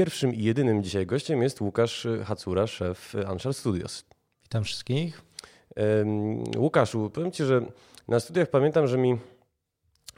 [0.00, 4.04] pierwszym i jedynym dzisiaj gościem jest Łukasz Hacura, szef Anshar Studios.
[4.42, 5.22] Witam wszystkich.
[6.56, 7.62] Łukaszu, powiem Ci, że
[8.08, 9.18] na studiach pamiętam, że mi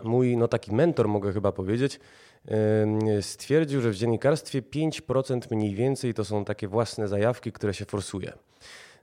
[0.04, 2.00] mój no taki mentor, mogę chyba powiedzieć,
[3.20, 8.32] stwierdził, że w dziennikarstwie 5% mniej więcej to są takie własne zajawki, które się forsuje.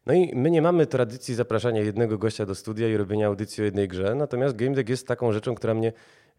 [0.05, 3.65] No i my nie mamy tradycji zapraszania jednego gościa do studia i robienia audycji o
[3.65, 5.93] jednej grze, natomiast Game Deck jest taką rzeczą, która mnie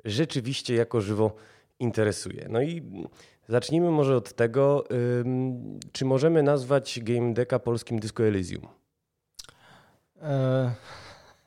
[0.04, 1.36] rzeczywiście jako żywo
[1.78, 2.46] interesuje.
[2.50, 2.82] No i
[3.50, 4.84] zacznijmy może od tego,
[5.92, 8.66] czy możemy nazwać Game Decka polskim Disco Elysium?
[10.22, 10.70] E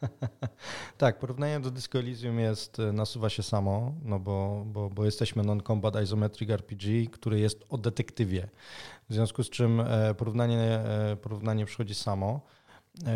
[0.97, 5.44] tak, porównanie do Disco Elysium jest, e, nasuwa się samo, no bo, bo, bo jesteśmy
[5.44, 8.49] non-combat isometric RPG, który jest o detektywie.
[9.09, 12.42] W związku z czym e, porównanie, e, porównanie przychodzi samo.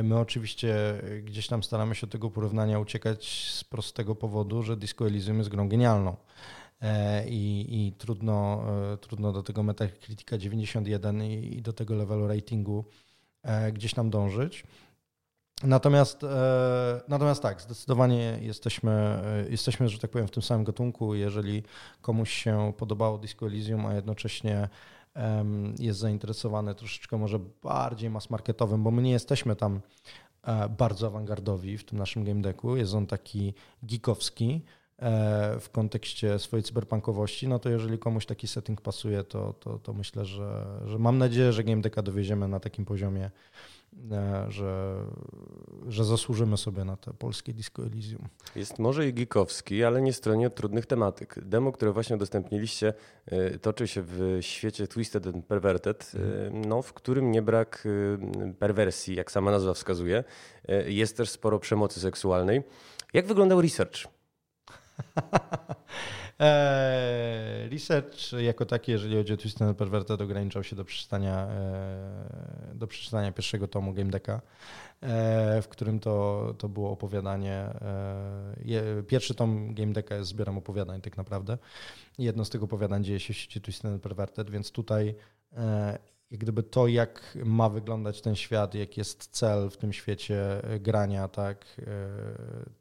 [0.04, 0.76] My oczywiście
[1.24, 5.50] gdzieś tam staramy się od tego porównania uciekać z prostego powodu, że Disco Elysium jest
[5.50, 6.16] grą genialną.
[7.28, 8.64] I, i trudno,
[9.02, 12.86] trudno do tego Metacritica 91 i, i do tego levelu ratingu
[13.74, 14.64] gdzieś tam dążyć.
[15.64, 21.16] Natomiast, e, natomiast tak, zdecydowanie jesteśmy, e, jesteśmy, że tak powiem, w tym samym gatunku.
[21.16, 21.64] Jeżeli
[22.02, 24.70] komuś się podobało Disco Elysium, a jednocześnie
[25.80, 29.82] jest zainteresowany troszeczkę może bardziej mass marketowym, bo my nie jesteśmy tam
[30.44, 32.76] e, bardzo awangardowi w tym naszym game decku.
[32.76, 34.62] Jest on taki geekowski
[35.60, 40.26] w kontekście swojej cyberpunkowości, no to jeżeli komuś taki setting pasuje, to, to, to myślę,
[40.26, 43.32] że, że mam nadzieję, że game decka dowieziemy na takim poziomie,
[44.12, 44.96] E, że,
[45.88, 48.28] że zasłużymy sobie na te polskie Disco Elysium.
[48.56, 51.36] Jest może i geekowski, ale nie stroni od trudnych tematyk.
[51.46, 52.94] Demo, które właśnie udostępniliście,
[53.26, 56.66] e, toczy się w świecie Twisted and Perverted, mm.
[56.66, 57.88] no, w którym nie brak
[58.60, 60.24] perwersji, jak sama nazwa wskazuje.
[60.86, 62.64] Jest też sporo przemocy seksualnej.
[63.14, 64.17] Jak wyglądał research?
[66.40, 72.88] E, research jako taki, jeżeli chodzi o Twisted Perverted, ograniczał się do przeczytania, e, do
[72.88, 74.42] przeczytania pierwszego tomu Game Decka,
[75.02, 77.70] e, w którym to, to było opowiadanie.
[79.08, 81.58] Pierwszy tom Game Decka jest zbiorem opowiadań tak naprawdę.
[82.18, 85.16] Jedno z tych opowiadań dzieje się w sieci Twisted Perverted, więc tutaj
[86.32, 90.80] jak gdyby to, jak ma wyglądać ten świat, jak jest cel w tym świecie e,
[90.80, 91.86] grania, tak, e,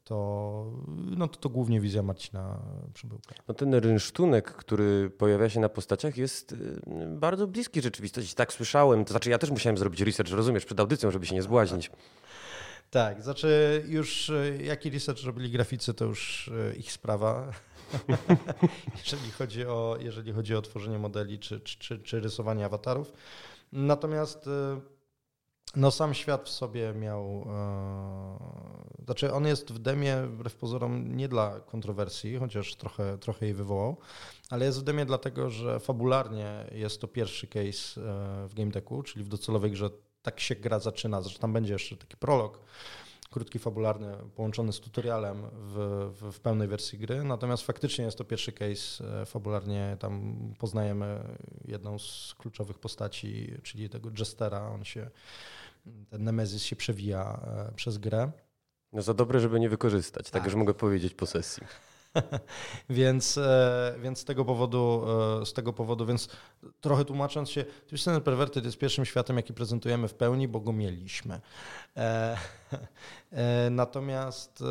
[0.03, 2.59] to, no to, to głównie wizja Marcina
[2.93, 3.35] Przybyłka.
[3.47, 6.55] No ten rynsztunek, który pojawia się na postaciach jest
[6.87, 8.35] e, bardzo bliski rzeczywistości.
[8.35, 11.43] Tak słyszałem, to znaczy ja też musiałem zrobić research, rozumiesz, przed audycją, żeby się nie
[11.43, 11.91] zbłaźnić.
[12.89, 14.31] Tak, znaczy już
[14.63, 17.51] jaki research robili graficy, to już ich sprawa.
[19.05, 23.13] jeżeli, chodzi o, jeżeli chodzi o tworzenie modeli czy, czy, czy rysowanie awatarów.
[23.71, 24.51] Natomiast y,
[25.75, 27.45] no, sam świat w sobie miał.
[27.49, 33.55] E, znaczy, on jest w demie, wbrew pozorom, nie dla kontrowersji, chociaż trochę, trochę jej
[33.55, 33.97] wywołał,
[34.49, 39.03] ale jest w demie dlatego, że fabularnie jest to pierwszy case e, w Game Decku,
[39.03, 39.89] czyli w docelowej grze
[40.21, 41.21] tak się gra zaczyna.
[41.21, 42.59] Zresztą tam będzie jeszcze taki prolog
[43.29, 47.23] krótki, fabularny, połączony z tutorialem w, w, w, pełnej wersji gry.
[47.23, 49.21] Natomiast faktycznie jest to pierwszy case.
[49.21, 51.19] E, fabularnie tam poznajemy
[51.65, 54.69] jedną z kluczowych postaci, czyli tego Jestera.
[54.69, 55.09] On się,
[56.09, 57.39] ten Nemesis się przewija
[57.69, 58.31] e, przez grę.
[58.93, 61.63] No za dobre, żeby nie wykorzystać, tak, tak że mogę powiedzieć po sesji.
[62.89, 65.05] więc, e, więc z tego powodu,
[65.41, 66.29] e, z tego powodu, więc
[66.81, 71.41] trochę tłumacząc się, Twisted Perverted jest pierwszym światem, jaki prezentujemy w pełni, bo go mieliśmy.
[71.97, 72.37] E,
[73.71, 74.63] natomiast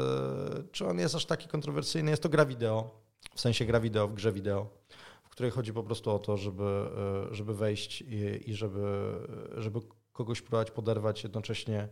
[0.73, 2.11] czy on jest aż taki kontrowersyjny?
[2.11, 2.91] Jest to gra wideo,
[3.35, 4.69] w sensie gra wideo w grze wideo,
[5.23, 6.87] w której chodzi po prostu o to, żeby,
[7.31, 9.13] żeby wejść i, i żeby,
[9.57, 9.81] żeby
[10.13, 11.89] kogoś próbować poderwać jednocześnie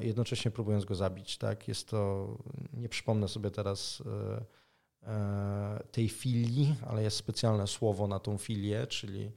[0.00, 1.38] jednocześnie próbując go zabić.
[1.38, 1.68] Tak?
[1.68, 2.28] Jest to,
[2.72, 4.02] nie przypomnę sobie teraz
[5.06, 9.32] E, tej filii, ale jest specjalne słowo na tą filię, czyli,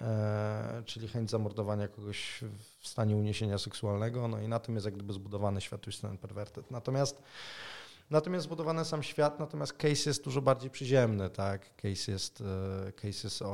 [0.00, 2.44] e, czyli chęć zamordowania kogoś
[2.78, 6.70] w stanie uniesienia seksualnego, no i na tym jest jak gdyby zbudowany świat Twisted Perverted.
[6.70, 7.22] Natomiast
[8.10, 11.76] Natomiast zbudowany sam świat, natomiast case jest dużo bardziej przyziemny, tak?
[11.76, 12.40] Case jest,
[12.88, 13.46] e, case jest o,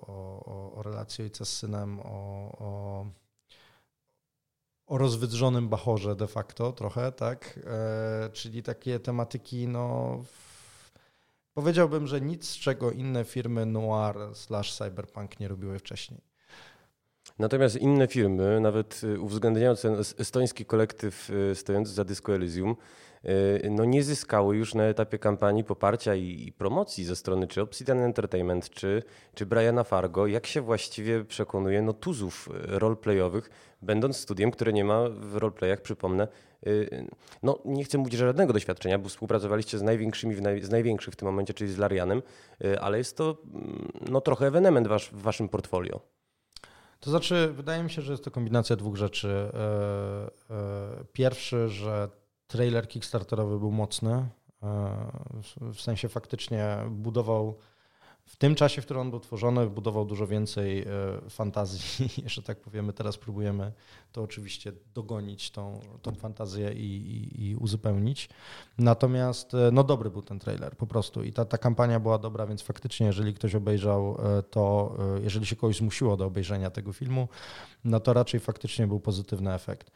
[0.00, 2.04] o, o relacji ojca z synem, o,
[2.58, 3.06] o,
[4.92, 7.60] o rozwydrzonym bachorze de facto trochę, tak?
[7.66, 10.18] E, czyli takie tematyki, no
[11.54, 16.31] Powiedziałbym, że nic, czego inne firmy noir slash cyberpunk nie robiły wcześniej.
[17.38, 22.76] Natomiast inne firmy, nawet uwzględniając ten estoński kolektyw stojący za Disco Elysium,
[23.64, 27.98] Y, no nie zyskały już na etapie kampanii poparcia i, promocji ze strony czy Obsidian
[27.98, 29.02] Entertainment, czy,
[29.34, 33.50] czy Briana Fargo, jak się właściwie przekonuje no, tuzów roleplayowych,
[33.82, 36.28] będąc studiem, które nie ma w roleplayach, przypomnę,
[36.66, 37.06] y,
[37.42, 41.54] no nie chcę mówić, żadnego doświadczenia, bo współpracowaliście z największymi, z największych w tym momencie,
[41.54, 42.22] czyli z Larianem,
[42.64, 46.00] y, ale jest to mm, no, trochę ewenement wasz, w waszym portfolio.
[47.02, 49.28] To znaczy, wydaje mi się, że jest to kombinacja dwóch rzeczy.
[49.28, 52.08] E, e, pierwszy, że
[52.46, 54.12] trailer kickstarterowy był mocny.
[54.12, 54.28] E,
[55.60, 57.58] w sensie faktycznie budował
[58.24, 60.86] w tym czasie, w którym on był tworzony, budował dużo więcej e,
[61.30, 62.08] fantazji.
[62.24, 63.72] Jeszcze tak powiemy, teraz próbujemy
[64.12, 68.28] to oczywiście dogonić, tą, tą fantazję i, i, i, uzupełnić.
[68.78, 72.46] Natomiast e, no dobry był ten trailer po prostu i ta, ta kampania była dobra,
[72.46, 74.18] więc faktycznie jeżeli ktoś obejrzał
[74.50, 77.28] to, jeżeli się kogoś zmusiło do obejrzenia tego filmu,
[77.84, 79.90] no to raczej faktycznie był pozytywny efekt.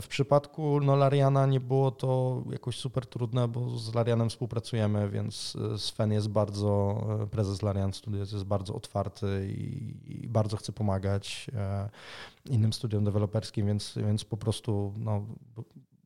[0.00, 5.56] W przypadku no, Lariana nie było to jakoś super trudne, bo z Larianem współpracujemy, więc
[5.74, 9.94] e, Sven jest bardzo, e, prezes Larian Studios jest bardzo otwarty i,
[10.24, 11.90] i bardzo chce pomagać e,
[12.50, 15.26] innym studiom deweloperskim, więc, więc po prostu no,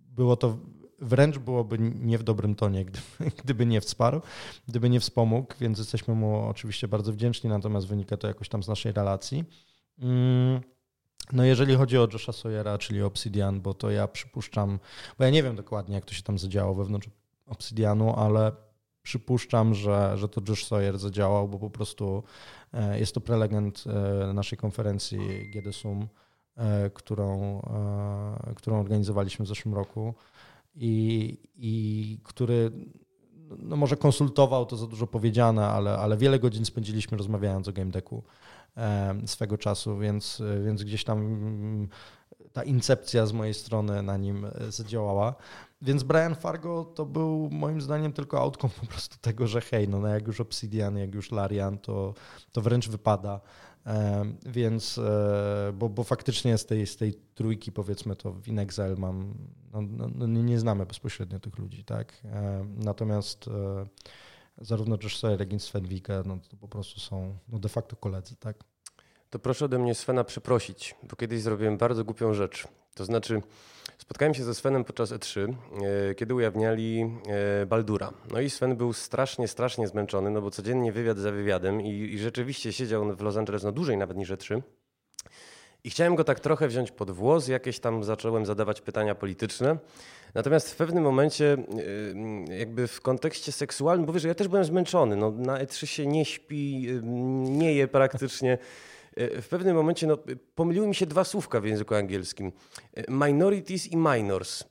[0.09, 0.57] było to
[0.99, 2.85] wręcz byłoby nie w dobrym tonie,
[3.45, 4.21] gdyby, nie wsparł,
[4.69, 8.69] gdyby nie wspomógł, więc jesteśmy mu oczywiście bardzo wdzięczni, natomiast wynika to jakoś tam z
[8.69, 9.45] naszej relacji.
[9.99, 10.74] Mm.
[11.33, 14.79] No jeżeli chodzi o Josha Sawyera, czyli Obsidian, bo to ja przypuszczam,
[15.19, 17.09] bo ja nie wiem dokładnie, jak to się tam zadziało wewnątrz
[17.47, 18.53] Obsidianu, ale
[19.03, 22.23] przypuszczam, że, że to Josh Sawyer zadziałał, bo po prostu
[22.73, 26.09] e, jest to prelegent e, naszej konferencji GDSUM,
[26.57, 27.63] e, którą,
[28.57, 30.15] którą organizowaliśmy w zeszłym roku
[30.75, 32.73] i, i który
[33.59, 37.91] no może konsultował, to za dużo powiedziane, ale, ale wiele godzin spędziliśmy rozmawiając o game
[37.91, 38.23] decku
[39.27, 41.89] swego czasu, więc, więc gdzieś tam mm,
[42.55, 45.35] ta incepcja z mojej strony na nim e, zadziałała.
[45.83, 50.01] Więc Brian Fargo to był moim zdaniem tylko outcome po prostu tego, że hej, no,
[50.01, 52.15] no jak już Obsidian, jak już Larian, to,
[52.53, 53.41] to wręcz wypada.
[54.47, 59.35] Więc, e, bo, bo faktycznie z tej, z tej trójki, powiedzmy to w InExile mam,
[59.73, 62.23] no, no, no, nie znamy bezpośrednio tych ludzi, tak?
[62.77, 63.87] Natomiast e,
[64.59, 67.97] zarówno Josh Sawyer, jak i Sven Wike, no to po prostu są no de facto
[67.97, 68.65] koledzy, tak?
[69.31, 72.69] To proszę ode mnie Svena przeprosić, bo kiedyś zrobiłem bardzo głupią rzecz.
[72.95, 73.43] To znaczy,
[73.99, 75.55] spotkałem się ze Svenem podczas E3,
[76.11, 78.13] e, kiedy ujawniali e, Baldura.
[78.33, 82.19] No i Sven był strasznie, strasznie zmęczony, no bo codziennie wywiad za wywiadem i, i
[82.19, 84.63] rzeczywiście siedział w Los Angeles no dłużej nawet niż E3.
[85.85, 89.79] I chciałem go tak trochę wziąć pod włos, jakieś tam zacząłem zadawać pytania polityczne.
[90.35, 91.57] Natomiast w pewnym momencie,
[92.49, 95.17] y, jakby w kontekście seksualnym, bo wiesz, ja też byłem zmęczony.
[95.17, 97.01] No, na E3 się nie śpi, y,
[97.51, 98.59] nie je praktycznie.
[99.19, 100.19] Y, w pewnym momencie no,
[100.55, 102.53] pomyliły mi się dwa słówka w języku angielskim.
[103.09, 104.65] Minorities i minors.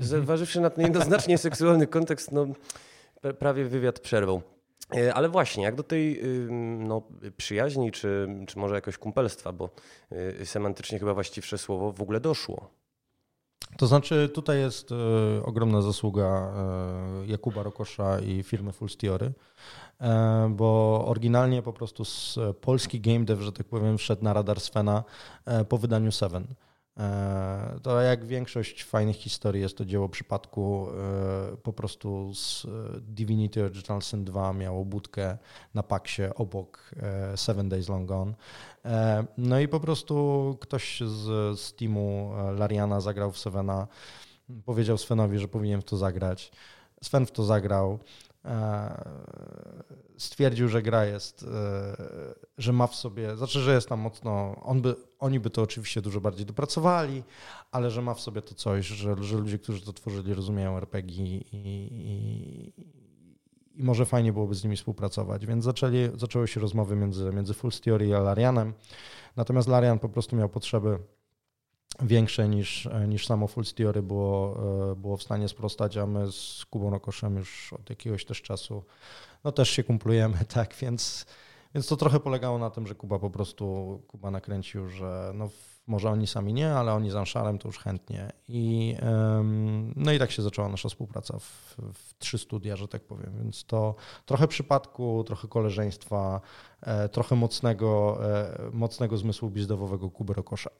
[0.00, 0.22] Mhm.
[0.22, 2.46] Zważywszy na ten jednoznacznie seksualny kontekst, no,
[3.38, 4.55] prawie wywiad przerwał.
[5.14, 6.22] Ale właśnie, jak do tej
[6.78, 7.02] no,
[7.36, 9.70] przyjaźni, czy, czy może jakoś kumpelstwa, bo
[10.44, 12.70] semantycznie chyba właściwsze słowo w ogóle doszło.
[13.76, 14.96] To znaczy, tutaj jest e,
[15.44, 19.32] ogromna zasługa e, Jakuba Rokosza i firmy Full Stiory,
[20.00, 22.02] e, bo oryginalnie po prostu
[22.60, 25.04] polski game dev, że tak powiem, wszedł na radar Svena
[25.68, 26.46] po wydaniu Seven.
[26.98, 32.68] E, to jak większość fajnych historii jest to dzieło przypadku e, po prostu z e,
[33.00, 35.38] Divinity Original Sin 2 miało budkę
[35.74, 36.90] na paksie obok
[37.36, 38.34] Seven Days Long Gone.
[39.38, 43.86] No i po prostu ktoś z, z teamu Lariana zagrał w Sevena,
[44.64, 46.52] powiedział Svenowi, że powinien w to zagrać.
[47.02, 47.98] Sven w to zagrał.
[48.46, 49.04] E,
[50.16, 51.96] stwierdził, że gra jest, e,
[52.58, 56.02] że ma w sobie, znaczy, że jest tam mocno, on by, oni by to oczywiście
[56.02, 57.22] dużo bardziej dopracowali,
[57.72, 61.24] ale że ma w sobie to coś, że, że ludzie, którzy to tworzyli, rozumieją RPG
[61.24, 62.72] i, i,
[63.74, 65.46] i może fajnie byłoby z nimi współpracować.
[65.46, 68.74] Więc zaczęli, zaczęły się rozmowy między, między Full Theory a Larianem.
[69.36, 70.98] Natomiast Larian po prostu miał potrzeby
[72.02, 74.58] większe niż, niż samo Full Theory było,
[74.92, 78.82] e, było w stanie sprostać, a my z Kubą Rokoszem już od jakiegoś też czasu
[79.44, 81.26] no też się kumplujemy, tak, więc,
[81.74, 85.48] więc to trochę polegało na tym, że Kuba po prostu, Kuba nakręcił, że no
[85.86, 88.32] może oni sami nie, ale oni z Anszarem to już chętnie.
[88.48, 88.96] I,
[89.96, 93.32] no i tak się zaczęła nasza współpraca w, w, trzy studia, że tak powiem.
[93.42, 96.40] Więc to trochę przypadku, trochę koleżeństwa,
[96.80, 100.70] e, trochę mocnego, e, mocnego zmysłu bizdowowego Kuby Rokosza.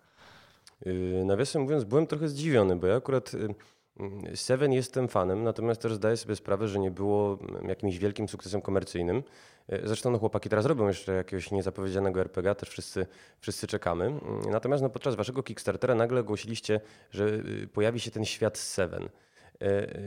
[0.85, 3.55] Yy, nawiasem mówiąc, byłem trochę zdziwiony, bo ja akurat yy,
[4.01, 8.29] Mm, Seven jestem fanem, natomiast też zdaję sobie sprawę, że nie było mm, jakimś wielkim
[8.29, 9.23] sukcesem komercyjnym.
[9.69, 13.07] E, zresztą no, chłopaki teraz robią jeszcze jakiegoś niezapowiedzianego RPG, też wszyscy,
[13.41, 14.05] wszyscy czekamy.
[14.05, 16.81] Mm, natomiast no, podczas waszego Kickstartera nagle ogłosiliście,
[17.11, 17.43] że
[17.73, 19.09] pojawi się ten świat Seven.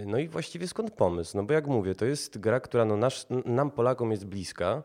[0.06, 1.38] No i właściwie skąd pomysł?
[1.38, 4.84] No bo jak mówię, to jest gra, która no nasz, nam Polakom jest bliska,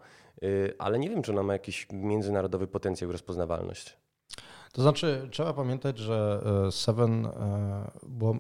[0.79, 3.97] ale nie wiem, czy ona ma jakiś międzynarodowy potencjał i rozpoznawalność.
[4.75, 8.37] To znaczy, trzeba pamiętać, że e, Seven, e, bo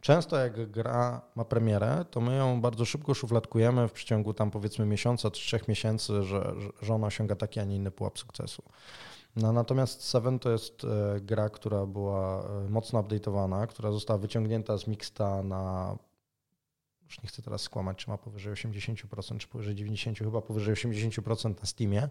[0.00, 4.86] często jak gra ma premierę, to my ją bardzo szybko szufladkujemy w przeciągu tam powiedzmy
[4.86, 8.62] miesiąca trzech miesięcy, że, że ona osiąga taki, a nie inny pułap sukcesu.
[9.36, 14.86] No, natomiast Seven to jest e, gra, która była mocno update'owana, która została wyciągnięta z
[14.86, 15.96] Mixta na
[17.08, 21.60] już nie chcę teraz skłamać, czy ma powyżej 80%, czy powyżej 90%, chyba powyżej 80%
[21.60, 22.08] na Steamie.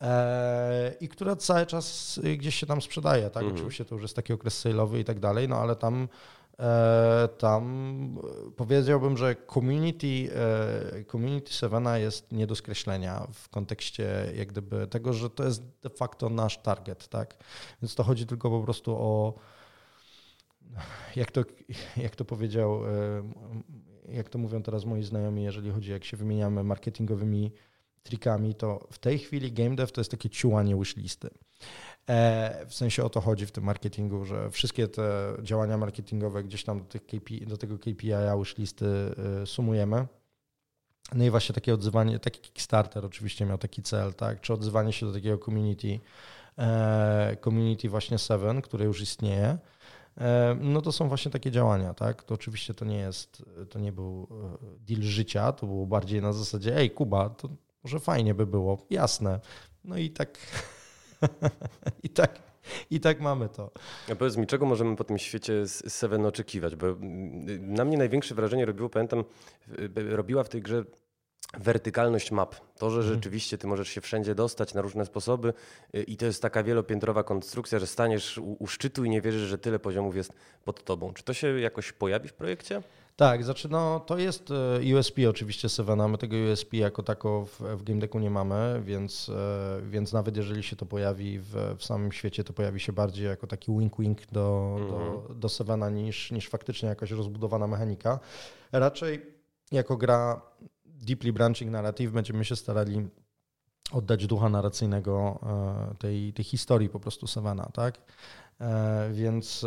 [0.00, 3.42] E, i która cały czas gdzieś się tam sprzedaje, tak?
[3.42, 3.54] Mhm.
[3.54, 6.08] Oczywiście to już jest taki okres sale'owy i tak dalej, no ale tam
[6.58, 8.18] e, tam
[8.56, 10.30] powiedziałbym, że community,
[10.96, 15.62] e, community Sevena jest nie do skreślenia w kontekście jak gdyby tego, że to jest
[15.82, 17.36] de facto nasz target, tak?
[17.82, 19.34] Więc to chodzi tylko po prostu o
[21.16, 21.44] jak to,
[21.96, 22.80] jak to powiedział,
[24.08, 27.52] jak to mówią teraz moi znajomi, jeżeli chodzi, jak się wymieniamy marketingowymi
[28.02, 31.30] trikami, to w tej chwili game dev to jest takie ciułanie wishlisty.
[32.08, 36.64] E, w sensie o to chodzi w tym marketingu, że wszystkie te działania marketingowe gdzieś
[36.64, 38.86] tam do, tych KPI, do tego KPI-a wishlisty
[39.42, 40.06] e, sumujemy.
[41.14, 44.40] No i właśnie takie odzywanie, taki Kickstarter oczywiście miał taki cel, tak?
[44.40, 46.00] Czy odzywanie się do takiego community,
[46.58, 49.58] e, community właśnie Seven, które już istnieje.
[50.60, 52.22] No to są właśnie takie działania, tak?
[52.22, 54.28] To oczywiście to nie jest, to nie był
[54.80, 57.48] deal życia, to było bardziej na zasadzie, ej Kuba, to
[57.84, 59.40] może fajnie by było, jasne.
[59.84, 60.38] No i tak,
[62.02, 62.42] i tak,
[62.90, 63.70] i tak mamy to.
[64.12, 66.76] A powiedz mi, czego możemy po tym świecie z Seven oczekiwać?
[66.76, 66.86] Bo
[67.60, 69.24] na mnie największe wrażenie robiło, pamiętam,
[69.94, 70.84] robiła w tej grze
[71.54, 72.54] wertykalność map.
[72.78, 73.14] To, że mhm.
[73.14, 75.52] rzeczywiście ty możesz się wszędzie dostać na różne sposoby
[75.94, 79.48] y, i to jest taka wielopiętrowa konstrukcja, że staniesz u, u szczytu i nie wierzysz,
[79.48, 80.32] że tyle poziomów jest
[80.64, 81.12] pod tobą.
[81.12, 82.82] Czy to się jakoś pojawi w projekcie?
[83.16, 87.60] Tak, znaczy no, to jest e, USP oczywiście Sevena, my tego USP jako tako w,
[87.60, 91.84] w Game Decku nie mamy, więc, e, więc nawet jeżeli się to pojawi w, w
[91.84, 95.40] samym świecie, to pojawi się bardziej jako taki wink-wink do, do, mhm.
[95.40, 98.18] do Sevena niż, niż faktycznie jakaś rozbudowana mechanika.
[98.72, 99.36] Raczej
[99.72, 100.42] jako gra
[100.96, 103.08] deeply branching narrative będziemy się starali
[103.92, 108.00] oddać ducha narracyjnego e, tej, tej historii po prostu Sevena, tak?
[109.12, 109.66] Więc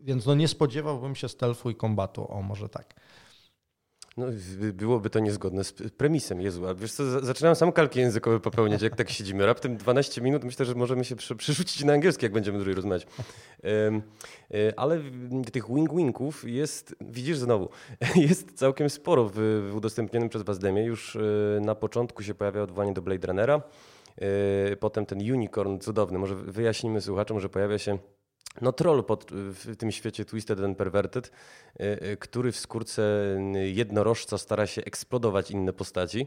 [0.00, 2.94] więc no nie spodziewałbym się stealthu i kombatu, o może tak.
[4.16, 4.26] No,
[4.72, 6.40] byłoby to niezgodne z premisem.
[6.40, 9.46] Jezu, a wiesz co, zaczynałem sam kalki językowe popełniać, jak tak siedzimy.
[9.46, 13.06] Raptem 12 minut, myślę, że możemy się przerzucić na angielski, jak będziemy dłużej rozmawiać.
[13.64, 15.00] E, ale
[15.52, 17.68] tych wing-winków jest, widzisz znowu,
[18.28, 19.34] jest całkiem sporo w,
[19.70, 20.84] w udostępnionym przez was demie.
[20.84, 21.20] Już e,
[21.60, 23.62] na początku się pojawia odwołanie do Blade Runnera.
[24.16, 26.18] E, potem ten unicorn cudowny.
[26.18, 27.98] Może wyjaśnimy słuchaczom, że pojawia się
[28.60, 31.30] no troll pod, w tym świecie Twisted and Perverted,
[31.80, 33.02] e, e, który w skórce
[33.64, 36.26] jednorożca stara się eksplodować inne postaci.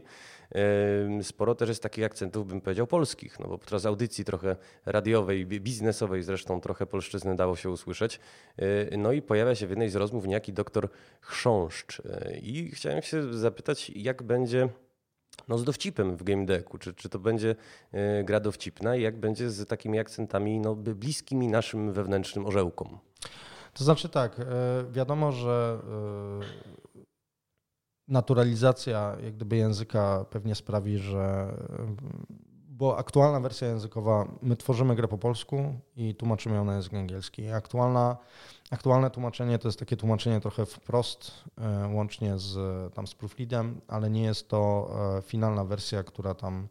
[0.54, 4.56] E, sporo też jest takich akcentów, bym powiedział, polskich, no bo podczas audycji trochę
[4.86, 8.20] radiowej, biznesowej zresztą trochę polszczyzny dało się usłyszeć.
[8.98, 10.88] No i pojawia się w jednej z rozmów niejaki doktor
[11.20, 12.02] Chrząszcz.
[12.42, 14.68] I chciałem się zapytać, jak będzie
[15.48, 16.78] no, z dowcipem w game decku.
[16.78, 17.56] Czy, czy to będzie
[17.92, 22.98] e, gra dowcipna i jak będzie z takimi akcentami no, bliskimi naszym wewnętrznym orzełkom?
[23.72, 24.44] To znaczy tak, e,
[24.92, 27.04] wiadomo, że e,
[28.08, 31.54] naturalizacja jak gdyby języka pewnie sprawi, że
[32.80, 37.48] bo aktualna wersja językowa, my tworzymy grę po polsku i tłumaczymy ją na język angielski.
[37.48, 38.16] Aktualna,
[38.70, 42.54] aktualne tłumaczenie to jest takie tłumaczenie trochę wprost, e, łącznie z,
[42.94, 46.68] tam z proofreadem, ale nie jest to e, finalna wersja, która tam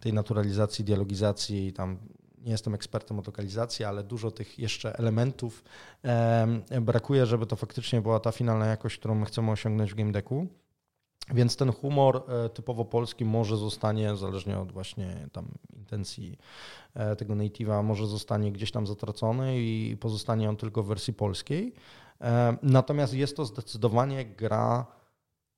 [0.00, 1.98] tej naturalizacji, dialogizacji i tam
[2.38, 5.64] nie jestem ekspertem od lokalizacji, ale dużo tych jeszcze elementów
[6.04, 10.12] e, brakuje, żeby to faktycznie była ta finalna jakość, którą my chcemy osiągnąć w game
[10.12, 10.46] decku.
[11.34, 16.38] Więc ten humor e, typowo polski może zostanie, zależnie od właśnie tam intencji
[16.94, 21.74] e, tego native'a, może zostanie gdzieś tam zatracony i pozostanie on tylko w wersji polskiej.
[22.20, 24.86] E, natomiast jest to zdecydowanie gra,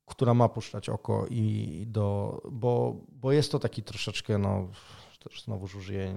[0.06, 4.68] która ma puszczać oko i do, bo, bo jest to taki troszeczkę, no
[5.24, 6.14] też znowu użyję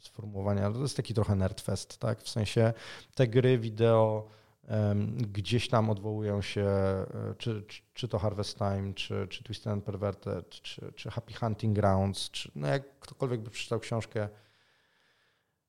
[0.00, 2.22] sformułowania, to jest taki trochę nerdfest, tak?
[2.22, 2.72] W sensie
[3.14, 4.28] te gry wideo
[5.16, 7.06] gdzieś tam odwołują się, e,
[7.38, 11.76] czy, czy, czy, to Harvest Time, czy, czy Twisted and Perverted, czy, czy Happy Hunting
[11.76, 14.28] Grounds, czy no jak ktokolwiek by przeczytał książkę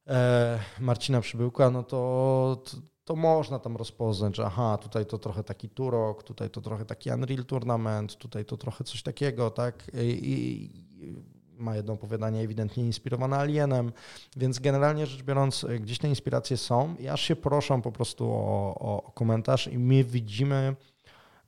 [0.07, 5.43] e, Marcina Przybyłka, no to, to, to można tam rozpoznać, że aha, tutaj to trochę
[5.43, 9.91] taki Turok, tutaj to trochę taki Unreal Tournament, tutaj to trochę coś takiego, tak?
[9.93, 13.91] I, i ma jedno opowiadanie ewidentnie inspirowane Alienem,
[14.37, 18.75] więc generalnie rzecz biorąc, gdzieś te inspiracje są i aż się proszę po prostu o,
[18.79, 20.75] o komentarz i my widzimy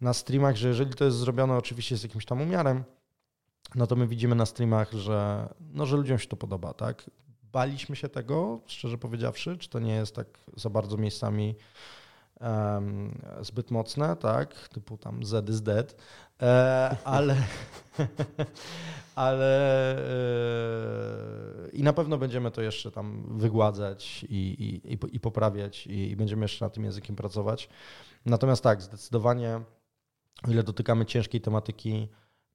[0.01, 2.83] na streamach, że jeżeli to jest zrobione oczywiście z jakimś tam umiarem,
[3.75, 7.09] no to my widzimy na streamach, że, no, że ludziom się to podoba, tak?
[7.51, 11.55] Baliśmy się tego, szczerze powiedziawszy, czy to nie jest tak za bardzo miejscami
[12.39, 14.69] um, zbyt mocne, tak?
[14.69, 15.95] Typu tam Z is dead,
[16.41, 17.35] e, ale
[19.15, 19.91] ale
[21.65, 26.15] e, i na pewno będziemy to jeszcze tam wygładzać i, i, i poprawiać i, i
[26.15, 27.69] będziemy jeszcze nad tym językiem pracować.
[28.25, 29.61] Natomiast tak, zdecydowanie
[30.47, 32.07] o ile dotykamy ciężkiej tematyki,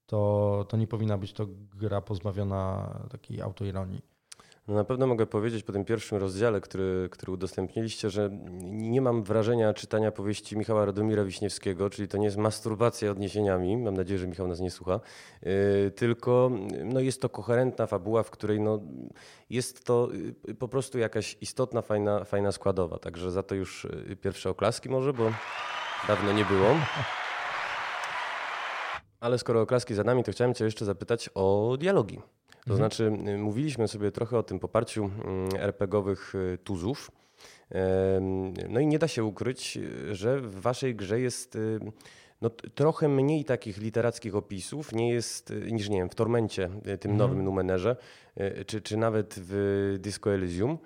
[0.07, 4.14] to, to nie powinna być to gra pozbawiona takiej autoironii.
[4.69, 8.31] No na pewno mogę powiedzieć po tym pierwszym rozdziale, który, który udostępniliście, że
[8.63, 13.95] nie mam wrażenia czytania powieści Michała Radomira Wiśniewskiego, czyli to nie jest masturbacja odniesieniami, mam
[13.95, 15.01] nadzieję, że Michał nas nie słucha,
[15.43, 16.51] yy, tylko
[16.85, 18.81] no jest to koherentna fabuła, w której no
[19.51, 20.09] jest to
[20.49, 22.99] yy, po prostu jakaś istotna, fajna, fajna składowa.
[22.99, 25.33] Także za to już yy, pierwsze oklaski może, bo
[26.09, 26.69] dawno nie było.
[29.25, 32.17] Ale skoro oklaski za nami, to chciałem Cię jeszcze zapytać o dialogi.
[32.17, 32.77] To mhm.
[32.77, 37.11] znaczy, y, mówiliśmy sobie trochę o tym poparciu mm, RPGowych y, tuzów.
[38.69, 39.79] No i nie da się ukryć,
[40.11, 41.81] że w waszej grze jest y,
[42.41, 46.69] no, trochę mniej takich literackich opisów nie jest niż nie wiem, w Tormencie,
[47.01, 47.17] tym mhm.
[47.17, 47.97] nowym Numenerze,
[48.67, 50.79] czy, czy nawet w Disco Elysium.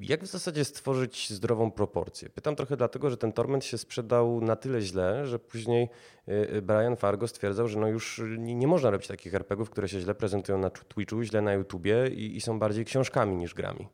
[0.00, 2.28] Jak w zasadzie stworzyć zdrową proporcję?
[2.28, 5.88] Pytam trochę dlatego, że ten Torment się sprzedał na tyle źle, że później
[6.28, 10.00] e, e, Brian Fargo stwierdzał, że no już nie można robić takich RPGów, które się
[10.00, 13.88] źle prezentują na Twitchu, źle na YouTubie i, i są bardziej książkami niż grami.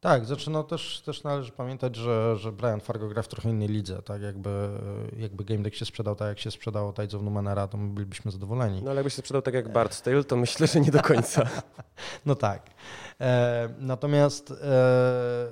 [0.00, 3.68] Tak, znaczy no też, też należy pamiętać, że, że Brian Fargo gra w trochę innej
[3.68, 4.22] lidze, tak?
[4.22, 4.68] Jakby,
[5.16, 8.30] jakby Game Deck się sprzedał tak, jak się sprzedało Tides of Numenera, to my byliśmy
[8.30, 8.82] zadowoleni.
[8.82, 11.48] No ale jakby się sprzedał tak jak Bard's Tale, to myślę, że nie do końca.
[12.26, 12.70] no tak.
[13.20, 15.48] E, natomiast e, e,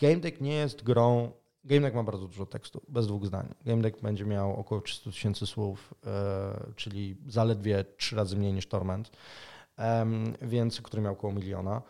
[0.00, 1.32] Game Deck nie jest grą
[1.64, 3.54] Game Deck ma bardzo dużo tekstu, bez dwóch zdań.
[3.64, 8.66] Game Deck będzie miał około 300 tysięcy słów, e, czyli zaledwie trzy razy mniej niż
[8.66, 9.10] Torment,
[10.42, 11.82] więc, który miał około miliona.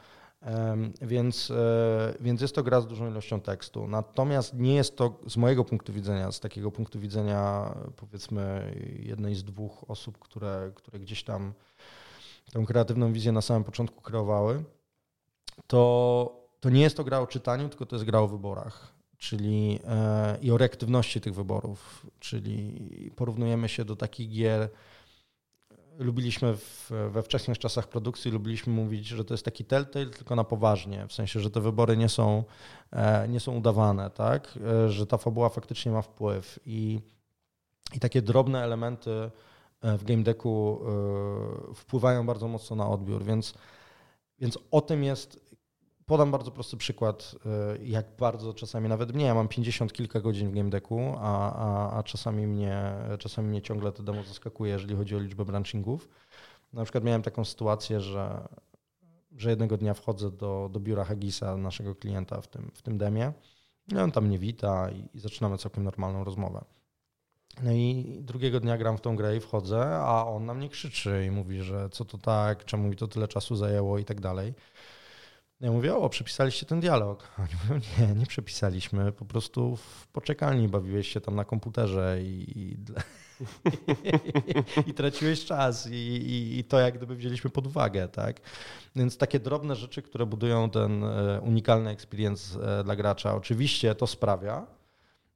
[1.02, 3.88] Więc, e, więc jest to gra z dużą ilością tekstu.
[3.88, 9.44] Natomiast nie jest to z mojego punktu widzenia, z takiego punktu widzenia powiedzmy jednej z
[9.44, 11.52] dwóch osób, które, które gdzieś tam
[12.52, 14.64] tą kreatywną wizję na samym początku kreowały,
[15.66, 18.92] to, to nie jest to gra o czytaniu, tylko to jest gra o wyborach.
[19.18, 24.68] Czyli e, i o reaktywności tych wyborów, czyli porównujemy się do takich gier,
[25.98, 30.44] lubiliśmy w, we wczesnych czasach produkcji, lubiliśmy mówić, że to jest taki telltale, tylko na
[30.44, 32.44] poważnie, w sensie, że te wybory nie są,
[32.92, 34.58] e, nie są udawane, tak?
[34.84, 37.00] E, że ta fabuła faktycznie ma wpływ i,
[37.94, 39.30] i takie drobne elementy
[39.80, 40.80] e, w game decku
[41.74, 43.54] wpływają bardzo mocno na odbiór, więc,
[44.38, 45.47] więc o tym jest
[46.08, 47.34] Podam bardzo prosty przykład,
[47.80, 51.52] y, jak bardzo czasami nawet mnie, ja mam 50 kilka godzin w game decku, a,
[51.52, 56.08] a, a czasami, mnie, czasami mnie ciągle to demo zaskakuje, jeżeli chodzi o liczbę branchingów.
[56.72, 58.48] Na przykład miałem taką sytuację, że,
[59.36, 63.32] że jednego dnia wchodzę do, do biura Hagisa, naszego klienta w tym, w tym demie,
[63.92, 66.64] i on tam mnie wita i, i zaczynamy całkiem normalną rozmowę.
[67.62, 71.24] No i drugiego dnia gram w tą grę i wchodzę, a on na mnie krzyczy
[71.26, 74.54] i mówi, że co to tak, czemu mi to tyle czasu zajęło i tak dalej.
[75.60, 77.28] Ja mówię, o, przepisaliście ten dialog.
[77.38, 82.58] Oni mówią, nie, nie przepisaliśmy, po prostu w poczekalni bawiłeś się tam na komputerze i,
[82.60, 82.76] i,
[84.90, 88.40] i traciłeś czas I, to jak gdyby wzięliśmy pod uwagę, tak?
[88.96, 94.06] Więc takie drobne rzeczy, które budują ten e, unikalny experience e, dla gracza, oczywiście to
[94.06, 94.66] sprawia,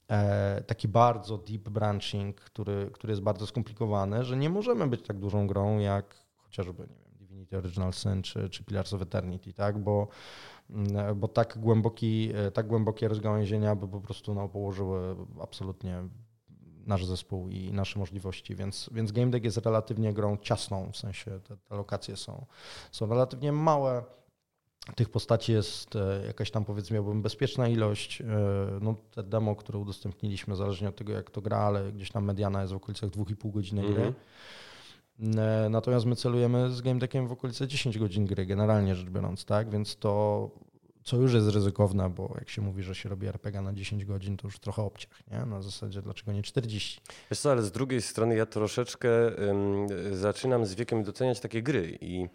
[0.09, 5.19] e, taki bardzo deep branching, który, który jest bardzo skomplikowany, że nie możemy być tak
[5.19, 7.02] dużą grą jak chociażby, nie
[7.53, 9.79] Divinity Original Sin czy, czy Pillars of Eternity, tak?
[9.79, 10.09] Bo,
[10.71, 16.03] mm, bo tak, głęboki, tak głębokie rozgałęzienia by po prostu no, położyły absolutnie
[16.87, 21.41] nasz zespół i nasze możliwości, więc, więc Game Deck jest relatywnie grą ciasną, w sensie
[21.41, 22.47] te, te lokacje są,
[22.93, 24.05] są relatywnie małe,
[24.95, 28.21] tych postaci jest e, jakaś tam powiedzmy miałbym bezpieczna ilość.
[28.21, 28.27] E,
[28.81, 32.61] no, te demo, które udostępniliśmy, zależnie od tego jak to gra, ale gdzieś tam mediana
[32.61, 34.03] jest w okolicach 2,5 godziny gry.
[34.03, 34.15] Mm -hmm.
[35.20, 39.44] E, natomiast my celujemy z game deckiem w okolice 10 godzin gry, generalnie rzecz biorąc,
[39.44, 39.70] tak?
[39.70, 40.51] Więc to,
[41.05, 44.37] co już jest ryzykowne, bo jak się mówi, że się robi RPG na 10 godzin,
[44.37, 45.46] to już trochę obciach, nie?
[45.46, 47.01] Na zasadzie dlaczego nie 40?
[47.31, 49.09] Wiesz co, ale z drugiej strony ja troszeczkę
[50.12, 52.29] zaczynam z wiekiem doceniać takie gry i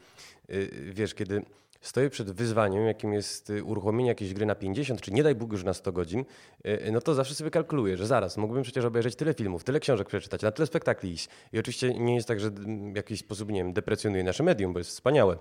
[0.50, 1.46] y, wiesz, kiedy
[1.88, 5.52] stoję przed wyzwaniem, jakim jest y, uruchomienie jakiejś gry na 50, czy nie daj Bóg
[5.52, 6.26] już na 100 godzin,
[6.66, 10.08] y, no to zawsze sobie kalkuluję, że zaraz mógłbym przecież obejrzeć tyle filmów, tyle książek
[10.08, 11.30] przeczytać, na tyle spektakli iść.
[11.54, 12.52] I oczywiście nie jest tak, że
[12.94, 15.38] w jakiś sposób, nie wiem, deprecjonuje nasze medium, bo jest wspaniałe.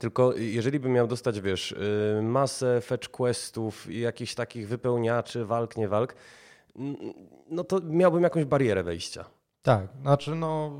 [0.00, 1.74] Tylko jeżeli bym miał dostać, wiesz,
[2.22, 6.14] masę fetch questów i jakichś takich wypełniaczy, walk, nie walk,
[7.50, 9.24] no to miałbym jakąś barierę wejścia.
[9.66, 10.72] Tak, znaczy no,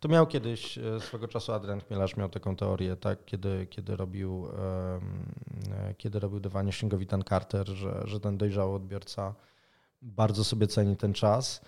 [0.00, 4.48] to miał kiedyś, e, swego czasu Adrian Chmielarz miał taką teorię, tak, kiedy, kiedy robił,
[4.58, 9.34] e, kiedy robił Vanishing of Ethan Carter, że, że ten dojrzały odbiorca
[10.02, 11.60] bardzo sobie ceni ten czas.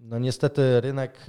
[0.00, 1.26] No niestety rynek,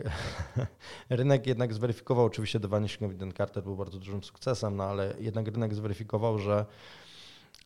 [1.09, 5.47] rynek jednak zweryfikował, oczywiście Vanishing of Ethan Carter był bardzo dużym sukcesem, no ale jednak
[5.47, 6.65] rynek zweryfikował, że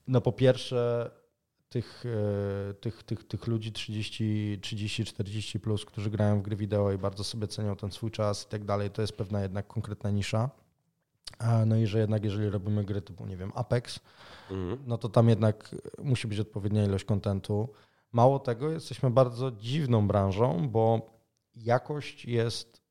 [0.08, 1.12] no po pierwsze
[1.74, 2.04] tych,
[2.70, 6.98] e, tych, tych, tych ludzi 30, 30, 40 plus, którzy grają w gry wideo i
[6.98, 10.50] bardzo sobie cenią ten swój czas i tak dalej, to jest pewna jednak konkretna nisza.
[11.66, 14.00] No i że jednak jeżeli robimy gry typu, nie wiem, Apex,
[14.52, 14.84] mhm.
[14.88, 17.70] no to tam jednak musi być odpowiednia ilość kontentu.
[18.12, 21.02] Mało tego, jesteśmy bardzo dziwną branżą, bo
[21.56, 22.82] jakość jest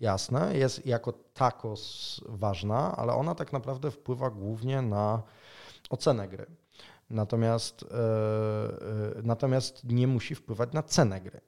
[0.00, 5.22] jasna, jest jako takos ważna, ale ona tak naprawdę wpływa głównie na
[5.90, 6.46] ocenę gry.
[7.10, 7.96] Natomiast, e,
[9.18, 11.40] e, natomiast nie musi wpływać na cenę gry.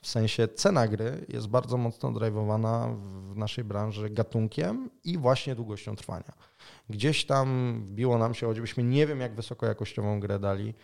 [0.00, 2.88] W sensie cena gry jest bardzo mocno driveowana
[3.32, 6.32] w naszej branży gatunkiem i właśnie długością trwania.
[6.90, 10.74] Gdzieś tam wbiło nam się, choćbyśmy nie wiem jak wysokojakościową grę dali,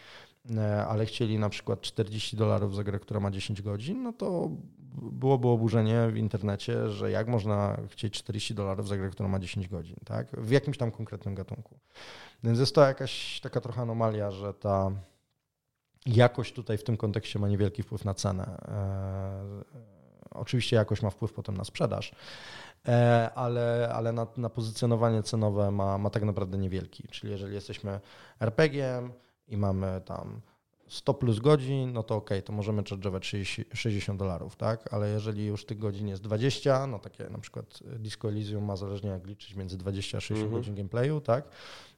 [0.88, 4.50] ale chcieli na przykład 40 dolarów za grę, która ma 10 godzin, no to
[4.94, 9.68] byłoby oburzenie w internecie, że jak można chcieć 40 dolarów za grę, która ma 10
[9.68, 10.31] godzin, tak?
[10.31, 11.78] W jakimś tam konkretnym gatunku.
[12.44, 14.90] Więc jest to jakaś taka trochę anomalia, że ta
[16.07, 18.44] jakość tutaj w tym kontekście ma niewielki wpływ na cenę.
[18.68, 19.64] E,
[20.31, 22.12] oczywiście jakość ma wpływ potem na sprzedaż,
[22.88, 27.09] e, ale, ale na, na pozycjonowanie cenowe ma, ma tak naprawdę niewielki.
[27.09, 28.00] Czyli jeżeli jesteśmy
[28.40, 29.12] RPG-iem
[29.48, 30.40] i mamy tam
[30.92, 34.94] 100 plus godzin, no to ok, to możemy charge'ować 60 dolarów, tak?
[34.94, 39.11] Ale jeżeli już tych godzin jest 20, no takie na przykład Disco Elysium ma zależnie
[39.11, 40.59] jak liczyć między 20 a 60 mm -hmm.
[40.61, 41.48] godzin gameplayu, tak?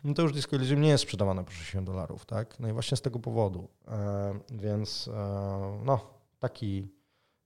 [0.04, 2.60] No to już Disco Elysium nie jest sprzedawane po 60 dolarów, tak?
[2.60, 3.68] No i właśnie z tego powodu.
[3.88, 6.00] E, więc e, no,
[6.38, 6.88] taki,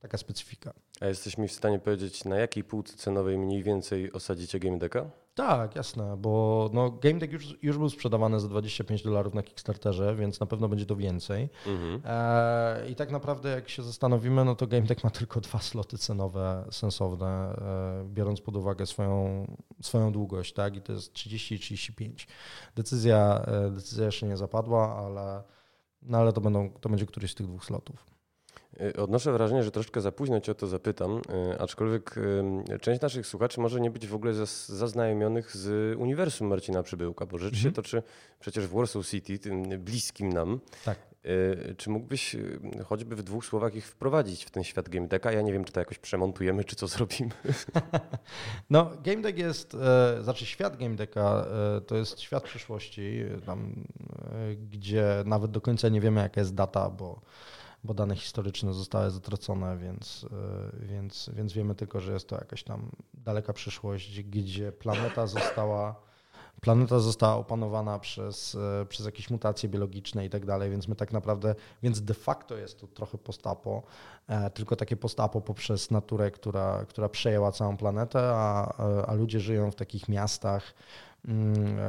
[0.01, 0.73] taka specyfika.
[1.01, 5.11] A jesteś mi w stanie powiedzieć, na jakiej półce cenowej mniej więcej osadzicie Game Decka?
[5.35, 10.17] Tak, jasne, bo no, Game Deck już, już był sprzedawany za 25 dolarów na Kickstarterze,
[10.17, 11.49] więc na pewno będzie to więcej.
[11.67, 12.01] Mhm.
[12.05, 15.99] E, I tak naprawdę jak się zastanowimy, no to Game Deck ma tylko dwa sloty
[15.99, 19.47] cenowe sensowne, e, biorąc pod uwagę swoją,
[19.83, 20.77] swoją długość, tak?
[20.77, 22.29] I to jest 30 i 35.
[22.77, 25.43] Decyzja, e, decyzja jeszcze nie zapadła, ale,
[26.03, 28.18] no, ale to, będą, to będzie któryś z tych dwóch slotów.
[28.81, 31.21] Y, odnoszę wrażenie, że troszkę za późno cię o to zapytam,
[31.53, 32.15] y, aczkolwiek
[32.75, 34.33] y, część naszych słuchaczy może nie być w ogóle
[34.67, 37.75] zaznajomionych z uniwersum Marcina Przybyłka, bo rzecz się mhm.
[37.75, 38.03] toczy
[38.41, 40.61] przecież w Warsaw City, tym bliskim nam.
[40.85, 40.99] Tak.
[41.77, 42.37] Czy mógłbyś
[42.87, 45.33] choćby w dwóch słowach ich wprowadzić w ten świat Game Decka?
[45.33, 47.31] Ja nie wiem, czy to jakoś przemontujemy, czy co zrobimy.
[48.71, 53.85] No, Game Deck jest, e, znaczy świat Game Decka e, to jest świat przyszłości, tam,
[54.33, 57.21] e, gdzie nawet do końca nie wiemy, jaka jest data, bo
[57.85, 60.27] bo dane historyczne zostały zatracone, więc,
[60.83, 65.95] e, więc, więc wiemy tylko, że jest to jakaś tam daleka przyszłość, gdzie planeta została,
[66.61, 71.13] planeta została opanowana przez, e, przez jakieś mutacje biologiczne i tak dalej, więc my tak
[71.13, 73.83] naprawdę, więc de facto jest to trochę postapo,
[74.27, 78.75] e, tylko takie postapo poprzez naturę, która, która przejęła całą planetę, a,
[79.07, 80.75] a ludzie żyją w takich miastach,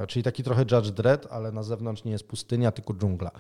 [0.07, 3.31] czyli taki trochę Judge Dredd, ale na zewnątrz nie jest pustynia, tylko dżungla.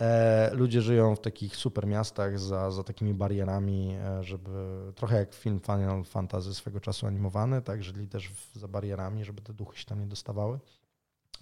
[0.00, 4.50] E, ludzie żyją w takich super miastach za, za takimi barierami, e, żeby
[4.94, 9.52] trochę jak film Final Fantasy swego czasu animowany, tak, żyli też za barierami, żeby te
[9.52, 10.58] duchy się tam nie dostawały.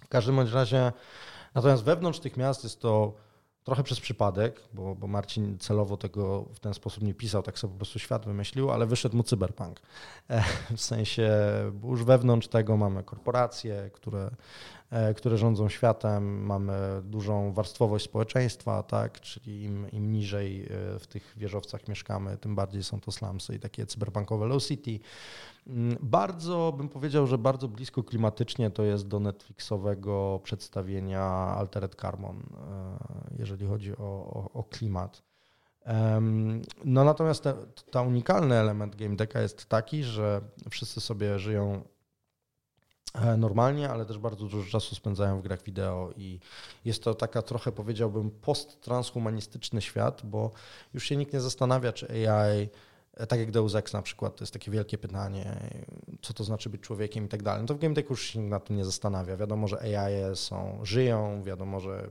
[0.05, 0.91] W każdym bądź razie,
[1.55, 3.13] natomiast wewnątrz tych miast jest to
[3.67, 7.71] trochę przez przypadek, bo, bo Marcin celowo tego w ten sposób nie pisał, tak sobie
[7.71, 9.81] po prostu świat wymyślił, ale wyszedł mu cyberpunk.
[10.29, 10.43] E,
[10.75, 11.31] w sensie
[11.83, 14.31] już wewnątrz tego mamy korporacje, które,
[15.15, 19.21] które rządzą światem, mamy dużą warstwowość społeczeństwa, tak?
[19.21, 23.59] czyli im, im niżej e, w tych wieżowcach mieszkamy, tym bardziej są to slumsy i
[23.59, 24.99] takie cyberpunkowe low city.
[25.67, 31.23] Mm, bardzo bym powiedział, że bardzo blisko klimatycznie to jest do Netflixowego przedstawienia
[31.57, 35.27] Altered Carbon, e, jeżeli chodzi o, o, o klimat.
[36.85, 37.53] No natomiast ta,
[37.91, 41.96] ta unikalny element Game Decka jest taki, że wszyscy sobie żyją e,
[43.37, 46.39] normalnie, ale też bardzo dużo czasu spędzają w grach wideo i
[46.85, 50.51] jest to taka trochę powiedziałbym post-transhumanistyczny świat, bo
[50.93, 52.69] już się nikt nie zastanawia, czy AI
[53.25, 55.59] tak jak Deus Ex na przykład, to jest takie wielkie pytanie,
[56.21, 57.61] co to znaczy być człowiekiem i tak dalej.
[57.61, 59.37] No to w Game Tech już się nad tym nie zastanawia.
[59.37, 62.09] Wiadomo, że AI są, żyją, wiadomo, że